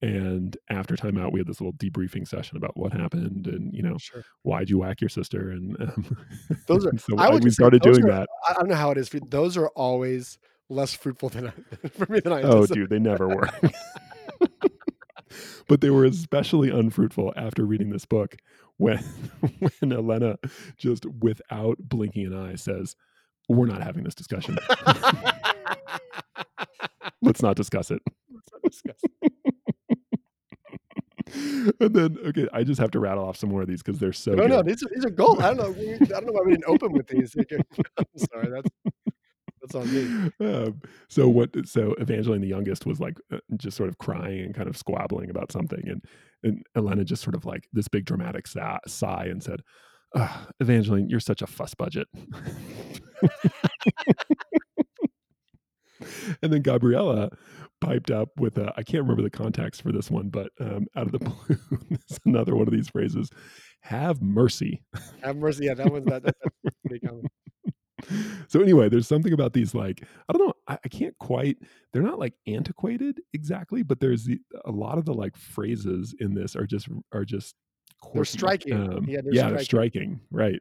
And 0.00 0.56
after 0.70 0.94
timeout, 0.94 1.32
we 1.32 1.40
had 1.40 1.48
this 1.48 1.60
little 1.60 1.72
debriefing 1.72 2.26
session 2.28 2.56
about 2.56 2.76
what 2.76 2.92
happened 2.92 3.48
and, 3.48 3.74
you 3.74 3.82
know, 3.82 3.96
sure. 3.98 4.22
why'd 4.42 4.70
you 4.70 4.78
whack 4.78 5.00
your 5.00 5.08
sister? 5.08 5.50
And 5.50 5.76
um, 5.80 6.16
Those 6.68 6.86
are- 6.86 6.96
so 6.96 7.16
I 7.18 7.28
would 7.30 7.42
we 7.42 7.48
just 7.48 7.56
say 7.56 7.62
started 7.62 7.82
doing 7.82 8.04
are- 8.04 8.10
that. 8.12 8.28
I 8.48 8.52
I 8.52 8.54
don't 8.54 8.68
know 8.68 8.76
how 8.76 8.92
it 8.92 8.98
is 8.98 9.08
for 9.08 9.16
you. 9.16 9.24
Those 9.28 9.56
are 9.56 9.66
always 9.70 10.38
less 10.68 10.94
fruitful 10.94 11.28
than 11.30 11.48
I, 11.48 11.88
for 11.90 12.10
me 12.10 12.20
than 12.20 12.32
I 12.32 12.42
Oh, 12.42 12.66
dude, 12.66 12.90
they 12.90 12.98
never 12.98 13.28
were. 13.28 13.48
but 15.68 15.80
they 15.80 15.90
were 15.90 16.04
especially 16.04 16.70
unfruitful 16.70 17.32
after 17.36 17.64
reading 17.64 17.90
this 17.90 18.04
book 18.04 18.36
when 18.76 18.98
when 19.80 19.92
Elena 19.92 20.38
just 20.76 21.06
without 21.06 21.78
blinking 21.78 22.26
an 22.26 22.34
eye 22.34 22.56
says, 22.56 22.96
"We're 23.48 23.66
not 23.66 23.82
having 23.82 24.04
this 24.04 24.14
discussion. 24.14 24.58
Let's 27.22 27.42
not 27.42 27.56
discuss 27.56 27.90
it." 27.90 28.02
and 31.80 31.94
then 31.94 32.16
okay, 32.26 32.48
I 32.52 32.64
just 32.64 32.80
have 32.80 32.90
to 32.92 33.00
rattle 33.00 33.24
off 33.24 33.36
some 33.36 33.50
more 33.50 33.62
of 33.62 33.68
these 33.68 33.82
because 33.82 33.98
they're 33.98 34.12
so. 34.12 34.32
No, 34.32 34.42
good. 34.42 34.50
no, 34.50 34.62
these 34.62 34.82
are 34.82 34.88
these 34.94 35.04
are 35.04 35.10
gold. 35.10 35.40
I 35.40 35.54
don't 35.54 35.76
know. 35.76 35.94
I 35.94 35.98
don't 36.06 36.26
know 36.26 36.32
why 36.32 36.42
we 36.44 36.52
didn't 36.52 36.64
open 36.66 36.92
with 36.92 37.06
these. 37.08 37.34
I'm 37.36 38.06
sorry. 38.16 38.50
That's 38.50 38.70
that's 39.72 39.86
on 39.86 39.92
me. 39.92 40.30
Um, 40.40 40.80
so 41.08 41.28
what? 41.28 41.50
So 41.66 41.94
Evangeline, 41.98 42.40
the 42.40 42.48
youngest, 42.48 42.86
was 42.86 43.00
like 43.00 43.18
uh, 43.32 43.38
just 43.56 43.76
sort 43.76 43.88
of 43.88 43.98
crying 43.98 44.40
and 44.40 44.54
kind 44.54 44.68
of 44.68 44.76
squabbling 44.76 45.30
about 45.30 45.52
something, 45.52 45.82
and 45.86 46.02
and 46.42 46.62
Elena 46.76 47.04
just 47.04 47.22
sort 47.22 47.34
of 47.34 47.44
like 47.44 47.68
this 47.72 47.88
big 47.88 48.04
dramatic 48.04 48.46
sigh, 48.46 48.78
sigh 48.86 49.26
and 49.26 49.42
said, 49.42 49.60
"Ugh, 50.14 50.52
"Evangeline, 50.60 51.08
you're 51.08 51.20
such 51.20 51.42
a 51.42 51.46
fuss 51.46 51.74
budget." 51.74 52.08
and 56.42 56.52
then 56.52 56.62
Gabriella 56.62 57.30
piped 57.80 58.10
up 58.10 58.28
with 58.36 58.58
I 58.58 58.82
can't 58.82 59.02
remember 59.02 59.22
the 59.22 59.30
context 59.30 59.82
for 59.82 59.92
this 59.92 60.10
one, 60.10 60.28
but 60.28 60.50
um, 60.60 60.86
out 60.96 61.06
of 61.06 61.12
the 61.12 61.18
blue, 61.18 61.58
it's 61.90 62.18
another 62.24 62.56
one 62.56 62.66
of 62.66 62.72
these 62.72 62.88
phrases: 62.88 63.30
"Have 63.82 64.22
mercy." 64.22 64.82
Have 65.22 65.36
mercy. 65.36 65.66
Yeah, 65.66 65.74
that 65.74 65.92
one's 65.92 66.06
that, 66.06 66.22
that, 66.22 66.34
that's 66.42 66.76
pretty 66.86 67.06
common. 67.06 67.26
so 68.48 68.60
anyway, 68.60 68.88
there's 68.88 69.08
something 69.08 69.32
about 69.32 69.52
these 69.52 69.74
like 69.74 70.02
I 70.28 70.32
don't 70.32 70.46
know, 70.46 70.54
I, 70.66 70.78
I 70.84 70.88
can't 70.88 71.16
quite. 71.18 71.58
They're 71.92 72.02
not 72.02 72.18
like 72.18 72.34
antiquated 72.46 73.20
exactly, 73.32 73.82
but 73.82 74.00
there's 74.00 74.24
the, 74.24 74.40
a 74.64 74.70
lot 74.70 74.98
of 74.98 75.04
the 75.04 75.14
like 75.14 75.36
phrases 75.36 76.14
in 76.20 76.34
this 76.34 76.56
are 76.56 76.66
just 76.66 76.88
are 77.12 77.24
just 77.24 77.54
They're 78.14 78.24
striking. 78.24 78.74
Um, 78.74 79.04
Yeah, 79.08 79.20
they're 79.22 79.34
yeah, 79.34 79.50
they're 79.50 79.64
striking, 79.64 80.20
right? 80.30 80.60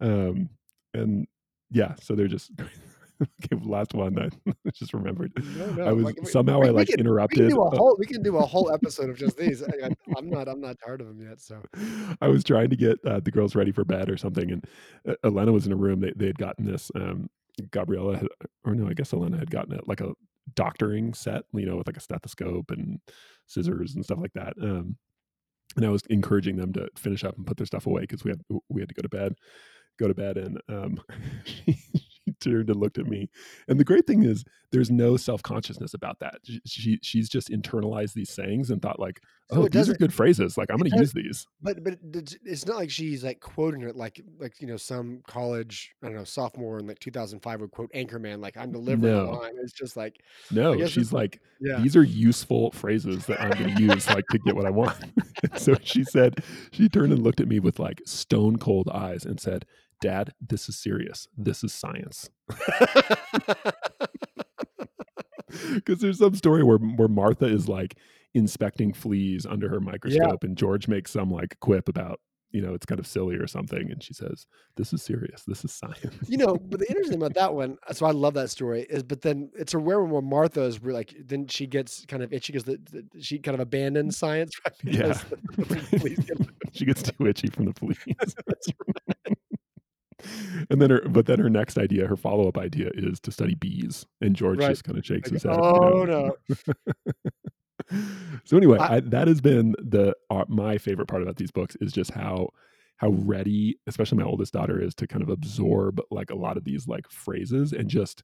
Um, 0.00 0.50
and 0.94 1.26
yeah, 1.70 1.94
so 2.00 2.14
they're 2.14 2.28
just. 2.28 2.52
okay, 3.44 3.62
last 3.64 3.94
one 3.94 4.18
I 4.18 4.28
just 4.74 4.94
remembered. 4.94 5.32
No, 5.56 5.66
no. 5.72 5.84
I 5.84 5.92
was 5.92 6.04
like, 6.04 6.16
somehow 6.26 6.60
we- 6.60 6.68
I 6.68 6.70
we 6.70 6.76
like 6.78 6.88
can- 6.88 6.92
We 6.92 6.96
can 6.96 7.06
interrupted. 7.06 7.50
do 7.50 7.60
a 7.62 7.70
whole. 7.76 7.96
We 7.98 8.06
can 8.06 8.22
do 8.22 8.36
a 8.38 8.42
whole 8.46 8.72
episode 8.72 9.10
of 9.10 9.16
just 9.18 9.36
these. 9.36 9.62
I, 9.62 9.90
I'm 10.16 10.28
not. 10.30 10.48
I'm 10.48 10.60
not 10.60 10.76
tired 10.84 11.00
of 11.00 11.06
them 11.08 11.20
yet. 11.20 11.40
So 11.40 11.62
I 12.20 12.28
was 12.28 12.42
trying 12.44 12.70
to 12.70 12.76
get 12.76 12.98
uh, 13.06 13.20
the 13.20 13.30
girls 13.30 13.54
ready 13.54 13.72
for 13.72 13.84
bed 13.84 14.08
or 14.10 14.16
something, 14.16 14.50
and 14.50 14.64
uh, 15.08 15.14
Elena 15.24 15.52
was 15.52 15.66
in 15.66 15.72
a 15.72 15.76
room. 15.76 16.00
They 16.00 16.12
they 16.16 16.26
had 16.26 16.38
gotten 16.38 16.64
this. 16.64 16.90
Um, 16.94 17.28
Gabriella, 17.72 18.16
had, 18.16 18.28
or 18.64 18.74
no, 18.74 18.88
I 18.88 18.94
guess 18.94 19.12
Elena 19.12 19.36
had 19.36 19.50
gotten 19.50 19.74
it 19.74 19.86
like 19.86 20.00
a 20.00 20.12
doctoring 20.54 21.12
set, 21.12 21.42
you 21.52 21.66
know, 21.66 21.76
with 21.76 21.86
like 21.86 21.96
a 21.96 22.00
stethoscope 22.00 22.70
and 22.70 22.98
scissors 23.46 23.94
and 23.94 24.04
stuff 24.04 24.18
like 24.20 24.32
that. 24.34 24.54
Um, 24.62 24.96
and 25.76 25.84
I 25.84 25.90
was 25.90 26.02
encouraging 26.08 26.56
them 26.56 26.72
to 26.72 26.88
finish 26.96 27.22
up 27.22 27.36
and 27.36 27.46
put 27.46 27.56
their 27.58 27.66
stuff 27.66 27.86
away 27.86 28.02
because 28.02 28.24
we 28.24 28.30
had 28.30 28.40
we 28.70 28.80
had 28.80 28.88
to 28.88 28.94
go 28.94 29.02
to 29.02 29.08
bed, 29.10 29.34
go 29.98 30.08
to 30.08 30.14
bed, 30.14 30.38
and 30.38 30.58
um, 30.68 31.00
she 31.44 31.76
turned 32.40 32.70
and 32.70 32.80
looked 32.80 32.98
at 32.98 33.06
me. 33.06 33.28
And 33.68 33.78
the 33.78 33.84
great 33.84 34.06
thing 34.06 34.22
is, 34.24 34.44
there's 34.72 34.90
no 34.90 35.16
self 35.16 35.42
consciousness 35.42 35.94
about 35.94 36.20
that. 36.20 36.36
She, 36.44 36.60
she 36.64 36.98
she's 37.02 37.28
just 37.28 37.50
internalized 37.50 38.12
these 38.14 38.30
sayings 38.30 38.70
and 38.70 38.80
thought 38.80 39.00
like, 39.00 39.20
oh, 39.50 39.64
it 39.64 39.72
these 39.72 39.88
are 39.88 39.94
good 39.94 40.14
phrases. 40.14 40.56
Like 40.56 40.70
I'm 40.70 40.76
going 40.78 40.90
to 40.92 40.96
use 40.98 41.12
these. 41.12 41.46
But 41.60 41.82
but 41.82 41.98
it's 42.44 42.66
not 42.66 42.76
like 42.76 42.90
she's 42.90 43.24
like 43.24 43.40
quoting 43.40 43.82
it 43.82 43.96
like 43.96 44.20
like 44.38 44.60
you 44.60 44.68
know 44.68 44.76
some 44.76 45.22
college 45.26 45.92
I 46.02 46.06
don't 46.06 46.14
know 46.14 46.22
sophomore 46.24 46.78
in 46.78 46.86
like 46.86 47.00
2005 47.00 47.60
would 47.62 47.70
quote 47.72 47.92
Anchorman 47.92 48.40
like 48.40 48.56
I'm 48.56 48.70
delivering 48.70 49.12
No. 49.12 49.30
line. 49.32 49.54
It's 49.60 49.72
just 49.72 49.96
like 49.96 50.22
No, 50.52 50.76
she's 50.86 50.96
it's- 50.98 51.12
like, 51.12 51.40
yeah. 51.60 51.80
these 51.80 51.96
are 51.96 52.04
useful 52.04 52.70
phrases 52.70 53.26
that 53.26 53.40
I'm 53.40 53.50
going 53.50 53.74
to 53.74 53.82
use 53.82 54.08
like 54.08 54.26
to 54.28 54.38
get 54.38 54.54
what 54.54 54.66
I 54.66 54.70
want. 54.70 54.96
so 55.56 55.74
she 55.82 56.04
said, 56.04 56.44
she 56.70 56.88
turned 56.88 57.12
and 57.12 57.22
looked 57.24 57.40
at 57.40 57.48
me 57.48 57.58
with 57.58 57.80
like 57.80 58.00
stone 58.06 58.56
cold 58.56 58.88
eyes 58.88 59.24
and 59.24 59.40
said, 59.40 59.66
Dad, 60.00 60.32
this 60.40 60.68
is 60.68 60.78
serious. 60.78 61.28
This 61.36 61.62
is 61.62 61.72
science. 61.72 62.30
Because 65.74 66.00
there's 66.00 66.18
some 66.18 66.34
story 66.34 66.62
where 66.62 66.78
where 66.78 67.08
Martha 67.08 67.46
is 67.46 67.68
like 67.68 67.96
inspecting 68.34 68.92
fleas 68.92 69.46
under 69.46 69.68
her 69.68 69.80
microscope, 69.80 70.44
and 70.44 70.56
George 70.56 70.88
makes 70.88 71.10
some 71.10 71.30
like 71.30 71.58
quip 71.60 71.88
about 71.88 72.20
you 72.52 72.60
know 72.62 72.74
it's 72.74 72.86
kind 72.86 72.98
of 72.98 73.06
silly 73.06 73.36
or 73.36 73.46
something, 73.46 73.90
and 73.90 74.02
she 74.02 74.14
says, 74.14 74.46
"This 74.76 74.92
is 74.92 75.02
serious. 75.02 75.42
This 75.46 75.64
is 75.64 75.72
science." 75.72 76.14
you 76.28 76.36
know, 76.38 76.56
but 76.56 76.78
the 76.78 76.86
interesting 76.88 77.18
thing 77.18 77.22
about 77.22 77.34
that 77.34 77.54
one, 77.62 77.78
uh, 77.88 77.92
so 77.92 78.06
I 78.06 78.12
love 78.12 78.34
that 78.34 78.50
story 78.50 78.82
is, 78.88 79.02
but 79.02 79.22
then 79.22 79.50
it's 79.58 79.74
a 79.74 79.78
rare 79.78 80.00
one 80.00 80.10
where 80.10 80.22
Martha 80.22 80.62
is 80.62 80.80
really 80.82 80.98
like, 80.98 81.14
then 81.24 81.48
she 81.48 81.66
gets 81.66 82.04
kind 82.06 82.22
of 82.22 82.32
itchy 82.32 82.52
because 82.52 82.64
the, 82.64 82.80
the, 82.90 83.20
she 83.20 83.38
kind 83.38 83.54
of 83.54 83.60
abandons 83.60 84.16
science, 84.16 84.52
right? 84.64 84.74
Yeah. 84.84 85.20
Because 85.56 85.88
get- 85.88 86.48
she 86.72 86.84
gets 86.84 87.02
too 87.02 87.26
itchy 87.26 87.48
from 87.48 87.66
the 87.66 87.74
fleas. 87.74 88.36
And 90.70 90.80
then 90.80 90.90
her, 90.90 91.00
but 91.08 91.26
then 91.26 91.38
her 91.38 91.50
next 91.50 91.78
idea, 91.78 92.06
her 92.06 92.16
follow 92.16 92.48
up 92.48 92.58
idea, 92.58 92.90
is 92.94 93.20
to 93.20 93.32
study 93.32 93.54
bees, 93.54 94.06
and 94.20 94.34
George 94.36 94.58
Right. 94.58 94.70
just 94.70 94.84
kind 94.84 94.98
of 94.98 95.04
shakes 95.06 95.30
like, 95.30 95.34
his 95.34 95.42
head. 95.44 95.54
you 95.54 95.60
oh 95.62 96.04
know. 96.04 96.32
no, 96.48 97.94
so 98.44 98.56
anyway, 98.56 98.78
I- 98.78 98.96
I, 98.96 99.00
that 99.00 99.28
has 99.28 99.40
been 99.40 99.74
the 99.78 100.14
uh, 100.30 100.44
my 100.48 100.78
favorite 100.78 101.08
part 101.08 101.22
about 101.22 101.36
these 101.36 101.50
books 101.50 101.76
is 101.80 101.92
just 101.92 102.10
how 102.12 102.48
how 102.96 103.08
ready, 103.10 103.78
especially 103.86 104.18
my 104.18 104.24
oldest 104.24 104.52
daughter, 104.52 104.80
is 104.80 104.94
to 104.96 105.06
kind 105.06 105.22
of 105.22 105.30
absorb 105.30 106.00
like 106.10 106.30
a 106.30 106.34
lot 106.36 106.56
of 106.58 106.64
these 106.64 106.86
like 106.86 107.08
phrases 107.10 107.72
and 107.72 107.88
just 107.88 108.22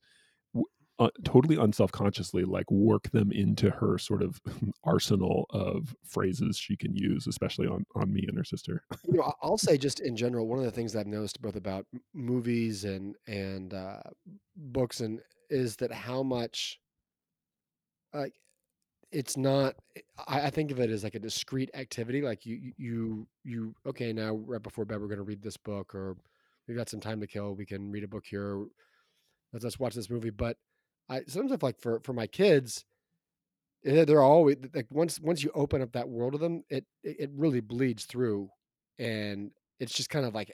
uh, 0.99 1.11
totally 1.25 1.57
unself 1.57 1.93
consciously 1.93 2.45
like 2.45 2.71
work 2.71 3.11
them 3.11 3.31
into 3.31 3.71
her 3.71 3.99
sort 3.99 4.23
of 4.23 4.41
arsenal 4.85 5.47
of 5.51 5.95
phrases 6.05 6.57
she 6.57 6.77
can 6.77 6.95
use, 6.95 7.27
especially 7.27 7.67
on 7.67 7.85
on 7.95 8.13
me 8.13 8.25
and 8.27 8.37
her 8.37 8.45
sister. 8.45 8.83
you 9.05 9.19
know, 9.19 9.33
I'll 9.43 9.59
say 9.59 9.77
just 9.77 10.01
in 10.01 10.17
general, 10.17 10.47
one 10.47 10.59
of 10.59 10.65
the 10.65 10.71
things 10.71 10.97
I've 10.97 11.07
noticed 11.07 11.41
both 11.43 11.57
about 11.57 11.87
movies 12.15 12.85
and 12.85 13.15
and 13.27 13.75
uh, 13.75 14.01
books 14.57 15.01
and 15.01 15.21
is 15.51 15.77
that 15.77 15.93
how 15.93 16.23
much 16.23 16.81
like 18.15 18.35
it's 19.13 19.37
not. 19.37 19.77
I, 20.27 20.43
I 20.43 20.51
think 20.51 20.71
of 20.71 20.81
it 20.81 20.91
as 20.91 21.05
like 21.05 21.15
a 21.15 21.21
discrete 21.21 21.71
activity. 21.75 22.23
Like 22.23 22.47
you 22.47 22.57
you 22.57 22.73
you 22.79 23.27
you 23.45 23.75
okay 23.87 24.13
now 24.13 24.35
right 24.35 24.63
before 24.63 24.85
bed 24.85 25.01
we're 25.01 25.09
going 25.09 25.19
to 25.19 25.25
read 25.25 25.43
this 25.43 25.57
book 25.57 25.95
or 25.95 26.17
we've 26.67 26.77
got 26.77 26.89
some 26.89 27.01
time 27.01 27.21
to 27.21 27.27
kill. 27.27 27.55
We 27.55 27.67
can 27.67 27.93
read 27.93 28.05
a 28.05 28.09
book 28.09 28.25
here. 28.27 28.65
Let's 29.53 29.65
let's 29.65 29.79
watch 29.79 29.95
this 29.95 30.11
movie. 30.11 30.31
But 30.31 30.57
I 31.09 31.25
sometimes 31.27 31.63
like 31.63 31.81
for 31.81 32.01
for 32.01 32.13
my 32.13 32.27
kids. 32.27 32.85
eh, 33.85 34.05
They're 34.05 34.23
always 34.23 34.57
like 34.75 34.87
once 34.91 35.21
once 35.21 35.43
you 35.43 35.51
open 35.55 35.83
up 35.83 35.93
that 35.93 36.09
world 36.09 36.35
of 36.35 36.41
them, 36.41 36.65
it 36.71 36.87
it 37.03 37.31
really 37.35 37.61
bleeds 37.61 38.05
through 38.07 38.51
and 38.99 39.51
it's 39.81 39.93
just 39.95 40.11
kind 40.11 40.27
of 40.27 40.35
like 40.35 40.53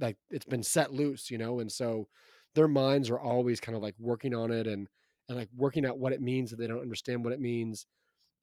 like 0.00 0.16
it's 0.30 0.44
been 0.46 0.62
set 0.62 0.92
loose, 0.92 1.30
you 1.30 1.38
know, 1.38 1.60
and 1.60 1.70
so 1.70 2.08
their 2.54 2.68
minds 2.68 3.10
are 3.10 3.20
always 3.20 3.60
kind 3.60 3.76
of 3.76 3.82
like 3.82 3.94
working 3.98 4.34
on 4.34 4.50
it 4.50 4.66
and 4.66 4.88
and 5.28 5.38
like 5.38 5.48
working 5.56 5.86
out 5.86 5.98
what 5.98 6.12
it 6.12 6.20
means 6.22 6.52
if 6.52 6.58
they 6.58 6.66
don't 6.66 6.80
understand 6.82 7.24
what 7.24 7.32
it 7.32 7.40
means, 7.40 7.86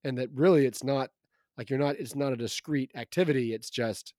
and 0.04 0.17
that 0.17 0.30
really 0.34 0.65
it's 0.65 0.84
not 0.84 1.12
like 1.58 1.69
you're 1.69 1.80
not 1.80 1.97
it's 1.97 2.15
not 2.15 2.34
a 2.34 2.38
discrete 2.38 2.91
activity. 2.95 3.54
It's 3.54 3.69
just 3.69 4.13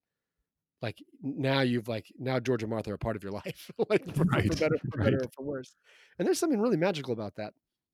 like 0.83 0.99
now 1.23 1.61
you've 1.61 1.89
like 1.89 2.07
now 2.19 2.41
George 2.41 2.63
and 2.63 2.71
Martha 2.71 2.91
are 2.91 2.95
a 2.95 2.99
part 2.99 3.17
of 3.17 3.23
your 3.23 3.33
life, 3.45 3.71
like 3.89 4.05
for, 4.07 4.25
for 4.25 4.25
Right, 4.25 4.59
better 4.59 4.79
for 4.91 4.99
better 4.99 5.19
or 5.19 5.29
for 5.35 5.45
worse. 5.45 5.75
And 6.19 6.27
there's 6.27 6.39
something 6.39 6.61
really 6.61 6.77
magical 6.77 7.13
about 7.13 7.37
that. 7.37 7.53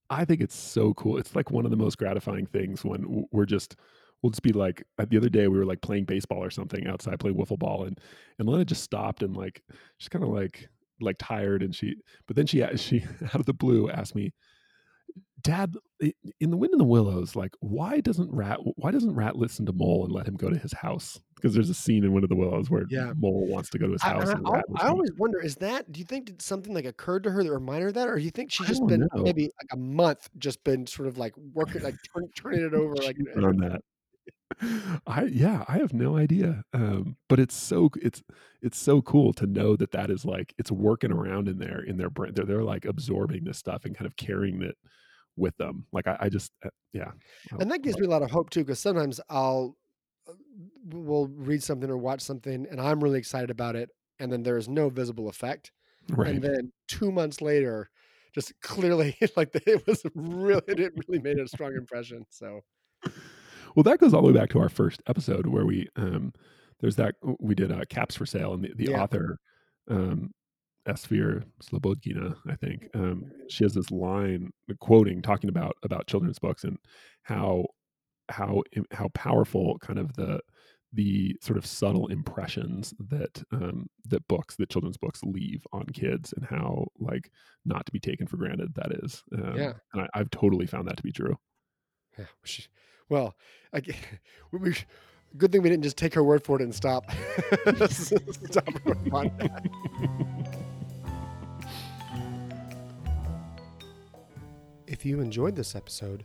I 0.08 0.24
think 0.24 0.40
it's 0.40 0.54
so 0.54 0.94
cool. 0.94 1.18
It's 1.18 1.34
like 1.34 1.50
one 1.50 1.64
of 1.64 1.70
the 1.70 1.76
most 1.76 1.98
gratifying 1.98 2.46
things 2.46 2.84
when 2.84 3.26
we're 3.32 3.46
just 3.46 3.76
we'll 4.22 4.30
just 4.30 4.42
be 4.42 4.52
like 4.52 4.82
uh, 4.98 5.06
the 5.08 5.16
other 5.16 5.28
day 5.28 5.48
we 5.48 5.58
were 5.58 5.64
like 5.64 5.80
playing 5.80 6.04
baseball 6.04 6.42
or 6.42 6.50
something 6.50 6.86
outside 6.86 7.18
playing 7.18 7.36
wiffle 7.36 7.58
ball 7.58 7.84
and 7.84 8.00
and 8.38 8.48
Lena 8.48 8.64
just 8.64 8.82
stopped 8.82 9.22
and 9.22 9.36
like 9.36 9.62
she's 9.98 10.08
kind 10.08 10.24
of 10.24 10.30
like 10.30 10.68
like 11.00 11.16
tired 11.18 11.62
and 11.62 11.74
she 11.74 11.96
but 12.26 12.36
then 12.36 12.46
she 12.46 12.64
she 12.76 13.04
out 13.24 13.34
of 13.40 13.46
the 13.46 13.52
blue 13.52 13.90
asked 13.90 14.14
me 14.14 14.32
dad 15.46 15.76
in 16.40 16.50
the 16.50 16.56
wind 16.56 16.72
in 16.74 16.78
the 16.78 16.84
willows 16.84 17.36
like 17.36 17.52
why 17.60 18.00
doesn't 18.00 18.30
rat 18.32 18.58
why 18.76 18.90
doesn't 18.90 19.14
rat 19.14 19.36
listen 19.36 19.64
to 19.64 19.72
mole 19.72 20.04
and 20.04 20.12
let 20.12 20.26
him 20.26 20.34
go 20.34 20.50
to 20.50 20.58
his 20.58 20.72
house 20.72 21.20
because 21.36 21.54
there's 21.54 21.70
a 21.70 21.74
scene 21.74 22.02
in 22.02 22.12
wind 22.12 22.24
of 22.24 22.30
the 22.30 22.36
willows 22.36 22.68
where 22.68 22.84
Yeah. 22.90 23.12
mole 23.16 23.46
wants 23.46 23.70
to 23.70 23.78
go 23.78 23.86
to 23.86 23.92
his 23.92 24.02
house 24.02 24.28
I, 24.28 24.32
I 24.34 24.50
like, 24.50 24.64
always 24.84 25.12
wonder: 25.16 25.40
is 25.40 25.54
that? 25.56 25.92
Do 25.92 26.00
you 26.00 26.06
think 26.06 26.32
something 26.40 26.74
like 26.74 26.84
occurred 26.84 27.22
to 27.24 27.30
her 27.30 27.44
that 27.44 27.52
reminded 27.52 27.82
her 27.82 27.88
of 27.88 27.94
that, 27.94 28.08
or 28.08 28.16
do 28.16 28.24
you 28.24 28.30
think 28.30 28.50
she's 28.50 28.66
just 28.66 28.86
been 28.86 29.00
know. 29.00 29.22
maybe 29.22 29.44
like 29.44 29.72
a 29.72 29.76
month, 29.76 30.28
just 30.38 30.64
been 30.64 30.86
sort 30.86 31.08
of 31.08 31.16
like 31.18 31.34
working, 31.54 31.82
like 31.82 31.94
turn, 32.12 32.28
turning 32.34 32.64
it 32.64 32.74
over, 32.74 32.94
like 32.96 33.16
on 33.36 33.56
that. 33.58 33.80
I 35.06 35.24
yeah, 35.24 35.64
I 35.68 35.78
have 35.78 35.92
no 35.92 36.16
idea. 36.16 36.64
Um, 36.72 37.16
but 37.28 37.38
it's 37.38 37.54
so 37.54 37.90
it's 38.00 38.22
it's 38.62 38.78
so 38.78 39.02
cool 39.02 39.32
to 39.34 39.46
know 39.46 39.76
that 39.76 39.92
that 39.92 40.10
is 40.10 40.24
like 40.24 40.54
it's 40.58 40.72
working 40.72 41.12
around 41.12 41.48
in 41.48 41.58
there 41.58 41.80
in 41.80 41.96
their 41.96 42.10
brain. 42.10 42.32
They're 42.34 42.44
they're 42.46 42.64
like 42.64 42.84
absorbing 42.84 43.44
this 43.44 43.58
stuff 43.58 43.84
and 43.84 43.96
kind 43.96 44.06
of 44.06 44.16
carrying 44.16 44.62
it 44.62 44.76
with 45.36 45.56
them. 45.56 45.86
Like 45.92 46.06
I, 46.06 46.16
I 46.20 46.28
just 46.28 46.52
uh, 46.64 46.70
yeah. 46.92 47.12
And 47.60 47.70
that 47.70 47.82
gives 47.82 47.98
me 47.98 48.06
a 48.06 48.10
lot 48.10 48.22
of 48.22 48.30
hope 48.30 48.50
too, 48.50 48.60
because 48.60 48.80
sometimes 48.80 49.20
I'll 49.28 49.76
uh, 50.28 50.32
will 50.90 51.28
read 51.28 51.62
something 51.62 51.90
or 51.90 51.96
watch 51.96 52.20
something, 52.20 52.66
and 52.70 52.80
I'm 52.80 53.02
really 53.02 53.18
excited 53.18 53.50
about 53.50 53.76
it, 53.76 53.90
and 54.18 54.32
then 54.32 54.42
there 54.42 54.56
is 54.56 54.68
no 54.68 54.88
visible 54.88 55.28
effect, 55.28 55.72
right. 56.10 56.28
and 56.28 56.42
then 56.42 56.72
two 56.88 57.12
months 57.12 57.40
later, 57.40 57.90
just 58.34 58.52
clearly 58.62 59.16
like 59.36 59.50
it 59.54 59.86
was 59.86 60.02
really 60.14 60.62
it 60.68 60.92
really 61.08 61.22
made 61.22 61.38
a 61.38 61.48
strong 61.48 61.74
impression. 61.76 62.24
So 62.30 62.60
Well, 63.74 63.82
that 63.84 63.98
goes 63.98 64.14
all 64.14 64.22
the 64.22 64.28
way 64.28 64.32
back 64.38 64.50
to 64.50 64.58
our 64.60 64.68
first 64.68 65.02
episode 65.06 65.46
where 65.46 65.66
we 65.66 65.88
um 65.96 66.32
there's 66.80 66.96
that 66.96 67.16
we 67.40 67.54
did 67.54 67.72
uh, 67.72 67.84
caps 67.88 68.14
for 68.16 68.26
sale 68.26 68.54
and 68.54 68.64
the, 68.64 68.72
the 68.74 68.88
Yeah. 68.90 69.02
author 69.02 69.38
um 69.88 70.32
Esfir 70.86 71.44
Slobodkina, 71.62 72.36
I 72.48 72.54
think. 72.56 72.88
Um 72.94 73.30
she 73.48 73.64
has 73.64 73.74
this 73.74 73.90
line 73.90 74.50
quoting 74.80 75.22
talking 75.22 75.48
about 75.50 75.76
about 75.82 76.06
children's 76.06 76.38
books 76.38 76.64
and 76.64 76.78
how 77.22 77.66
how 78.28 78.62
how 78.92 79.08
powerful 79.14 79.78
kind 79.78 79.98
of 79.98 80.12
the 80.14 80.40
the 80.92 81.36
sort 81.42 81.58
of 81.58 81.66
subtle 81.66 82.06
impressions 82.06 82.94
that 83.10 83.42
um, 83.52 83.86
that 84.08 84.26
books 84.28 84.54
that 84.56 84.70
children's 84.70 84.96
books 84.96 85.20
leave 85.24 85.66
on 85.72 85.84
kids 85.86 86.32
and 86.34 86.46
how 86.46 86.86
like 86.98 87.30
not 87.64 87.84
to 87.84 87.92
be 87.92 87.98
taken 88.00 88.26
for 88.26 88.36
granted 88.36 88.72
that 88.76 88.92
is 89.02 89.22
um, 89.34 89.54
Yeah. 89.56 89.72
and 89.92 90.02
I, 90.02 90.08
i've 90.14 90.30
totally 90.30 90.64
found 90.66 90.86
that 90.88 90.96
to 90.96 91.02
be 91.02 91.12
true 91.12 91.36
Yeah, 92.16 92.24
well, 93.08 93.34
I, 93.74 93.82
we, 94.52 94.74
good 95.36 95.52
thing 95.52 95.62
we 95.62 95.68
didn't 95.68 95.82
just 95.84 95.98
take 95.98 96.14
her 96.14 96.24
word 96.24 96.44
for 96.44 96.56
it 96.56 96.62
and 96.62 96.74
stop. 96.74 97.04
stop 97.90 98.68
If 104.86 105.04
you 105.04 105.20
enjoyed 105.20 105.56
this 105.56 105.74
episode, 105.74 106.24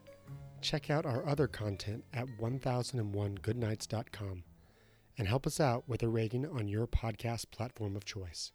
check 0.61 0.91
out 0.91 1.03
our 1.03 1.27
other 1.27 1.47
content 1.47 2.03
at 2.13 2.27
1001goodnights.com 2.39 4.43
and 5.17 5.27
help 5.27 5.47
us 5.47 5.59
out 5.59 5.89
with 5.89 6.03
a 6.03 6.07
rating 6.07 6.45
on 6.45 6.67
your 6.67 6.85
podcast 6.85 7.49
platform 7.49 7.95
of 7.95 8.05
choice. 8.05 8.51